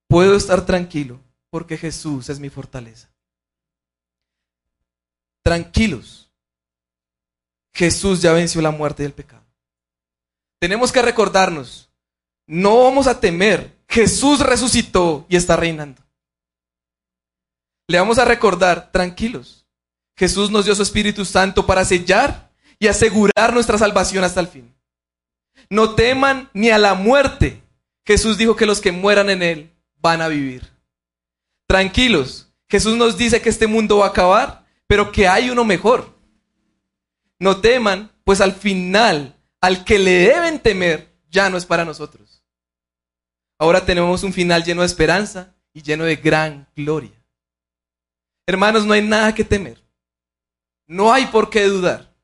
Puedo 0.08 0.36
estar 0.36 0.66
tranquilo 0.66 1.21
porque 1.52 1.76
Jesús 1.76 2.30
es 2.30 2.40
mi 2.40 2.48
fortaleza. 2.48 3.10
Tranquilos. 5.44 6.30
Jesús 7.74 8.22
ya 8.22 8.32
venció 8.32 8.62
la 8.62 8.70
muerte 8.70 9.02
y 9.02 9.06
el 9.06 9.12
pecado. 9.12 9.44
Tenemos 10.58 10.90
que 10.90 11.02
recordarnos, 11.02 11.90
no 12.46 12.84
vamos 12.84 13.06
a 13.06 13.20
temer. 13.20 13.76
Jesús 13.86 14.40
resucitó 14.40 15.26
y 15.28 15.36
está 15.36 15.54
reinando. 15.56 16.00
Le 17.86 17.98
vamos 17.98 18.18
a 18.18 18.24
recordar, 18.24 18.90
tranquilos. 18.90 19.66
Jesús 20.16 20.50
nos 20.50 20.64
dio 20.64 20.74
su 20.74 20.82
Espíritu 20.82 21.26
Santo 21.26 21.66
para 21.66 21.84
sellar 21.84 22.50
y 22.78 22.86
asegurar 22.86 23.52
nuestra 23.52 23.76
salvación 23.76 24.24
hasta 24.24 24.40
el 24.40 24.48
fin. 24.48 24.74
No 25.68 25.94
teman 25.96 26.48
ni 26.54 26.70
a 26.70 26.78
la 26.78 26.94
muerte. 26.94 27.62
Jesús 28.06 28.38
dijo 28.38 28.56
que 28.56 28.64
los 28.64 28.80
que 28.80 28.90
mueran 28.90 29.28
en 29.28 29.42
Él 29.42 29.72
van 30.00 30.22
a 30.22 30.28
vivir. 30.28 30.71
Tranquilos, 31.72 32.52
Jesús 32.68 32.98
nos 32.98 33.16
dice 33.16 33.40
que 33.40 33.48
este 33.48 33.66
mundo 33.66 33.96
va 33.96 34.04
a 34.04 34.08
acabar, 34.10 34.66
pero 34.86 35.10
que 35.10 35.26
hay 35.26 35.48
uno 35.48 35.64
mejor. 35.64 36.14
No 37.38 37.62
teman, 37.62 38.12
pues 38.24 38.42
al 38.42 38.52
final, 38.52 39.40
al 39.58 39.82
que 39.82 39.98
le 39.98 40.10
deben 40.10 40.60
temer, 40.60 41.16
ya 41.30 41.48
no 41.48 41.56
es 41.56 41.64
para 41.64 41.86
nosotros. 41.86 42.44
Ahora 43.58 43.86
tenemos 43.86 44.22
un 44.22 44.34
final 44.34 44.64
lleno 44.64 44.82
de 44.82 44.86
esperanza 44.86 45.54
y 45.72 45.80
lleno 45.80 46.04
de 46.04 46.16
gran 46.16 46.68
gloria. 46.76 47.24
Hermanos, 48.46 48.84
no 48.84 48.92
hay 48.92 49.00
nada 49.00 49.34
que 49.34 49.42
temer. 49.42 49.82
No 50.86 51.10
hay 51.10 51.24
por 51.28 51.48
qué 51.48 51.64
dudar. 51.64 52.14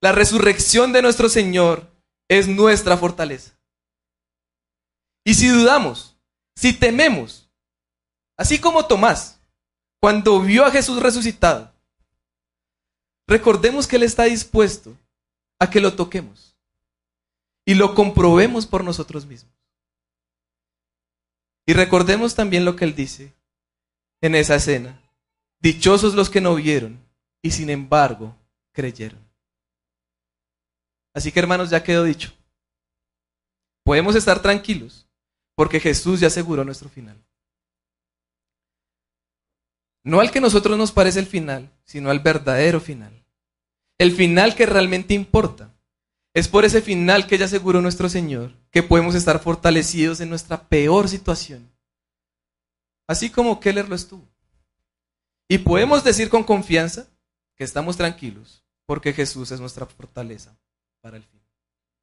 La 0.00 0.12
resurrección 0.12 0.90
de 0.94 1.02
nuestro 1.02 1.28
Señor 1.28 1.86
es 2.28 2.48
nuestra 2.48 2.96
fortaleza. 2.96 3.58
Y 5.22 5.34
si 5.34 5.48
dudamos, 5.48 6.16
si 6.56 6.72
tememos, 6.72 7.49
así 8.40 8.58
como 8.58 8.86
Tomás, 8.86 9.38
cuando 10.00 10.40
vio 10.40 10.64
a 10.64 10.70
Jesús 10.70 11.02
resucitado, 11.02 11.70
recordemos 13.28 13.86
que 13.86 13.96
Él 13.96 14.02
está 14.02 14.24
dispuesto 14.24 14.96
a 15.58 15.68
que 15.68 15.78
lo 15.78 15.94
toquemos 15.94 16.56
y 17.66 17.74
lo 17.74 17.94
comprobemos 17.94 18.66
por 18.66 18.82
nosotros 18.82 19.26
mismos. 19.26 19.52
Y 21.66 21.74
recordemos 21.74 22.34
también 22.34 22.64
lo 22.64 22.76
que 22.76 22.86
Él 22.86 22.94
dice 22.94 23.34
en 24.22 24.34
esa 24.34 24.54
escena. 24.54 24.98
Dichosos 25.60 26.14
los 26.14 26.30
que 26.30 26.40
no 26.40 26.54
vieron 26.54 26.98
y 27.42 27.50
sin 27.50 27.68
embargo 27.68 28.34
creyeron. 28.72 29.20
Así 31.12 31.30
que 31.30 31.40
hermanos, 31.40 31.68
ya 31.68 31.82
quedó 31.82 32.04
dicho. 32.04 32.32
Podemos 33.84 34.14
estar 34.14 34.40
tranquilos 34.40 35.06
porque 35.54 35.78
Jesús 35.78 36.20
ya 36.20 36.28
aseguró 36.28 36.64
nuestro 36.64 36.88
final. 36.88 37.22
No 40.02 40.20
al 40.20 40.30
que 40.30 40.40
nosotros 40.40 40.78
nos 40.78 40.92
parece 40.92 41.20
el 41.20 41.26
final, 41.26 41.70
sino 41.84 42.10
al 42.10 42.20
verdadero 42.20 42.80
final. 42.80 43.24
El 43.98 44.12
final 44.12 44.54
que 44.54 44.66
realmente 44.66 45.14
importa. 45.14 45.74
Es 46.32 46.48
por 46.48 46.64
ese 46.64 46.80
final 46.80 47.26
que 47.26 47.36
ya 47.36 47.46
aseguró 47.46 47.80
nuestro 47.82 48.08
Señor 48.08 48.52
que 48.70 48.82
podemos 48.82 49.14
estar 49.14 49.40
fortalecidos 49.40 50.20
en 50.20 50.30
nuestra 50.30 50.68
peor 50.68 51.08
situación. 51.08 51.70
Así 53.06 53.30
como 53.30 53.58
Keller 53.58 53.88
lo 53.88 53.96
estuvo. 53.96 54.26
Y 55.48 55.58
podemos 55.58 56.04
decir 56.04 56.30
con 56.30 56.44
confianza 56.44 57.08
que 57.56 57.64
estamos 57.64 57.96
tranquilos 57.96 58.64
porque 58.86 59.12
Jesús 59.12 59.50
es 59.50 59.60
nuestra 59.60 59.86
fortaleza 59.86 60.56
para 61.00 61.16
el 61.16 61.24
fin. 61.24 61.39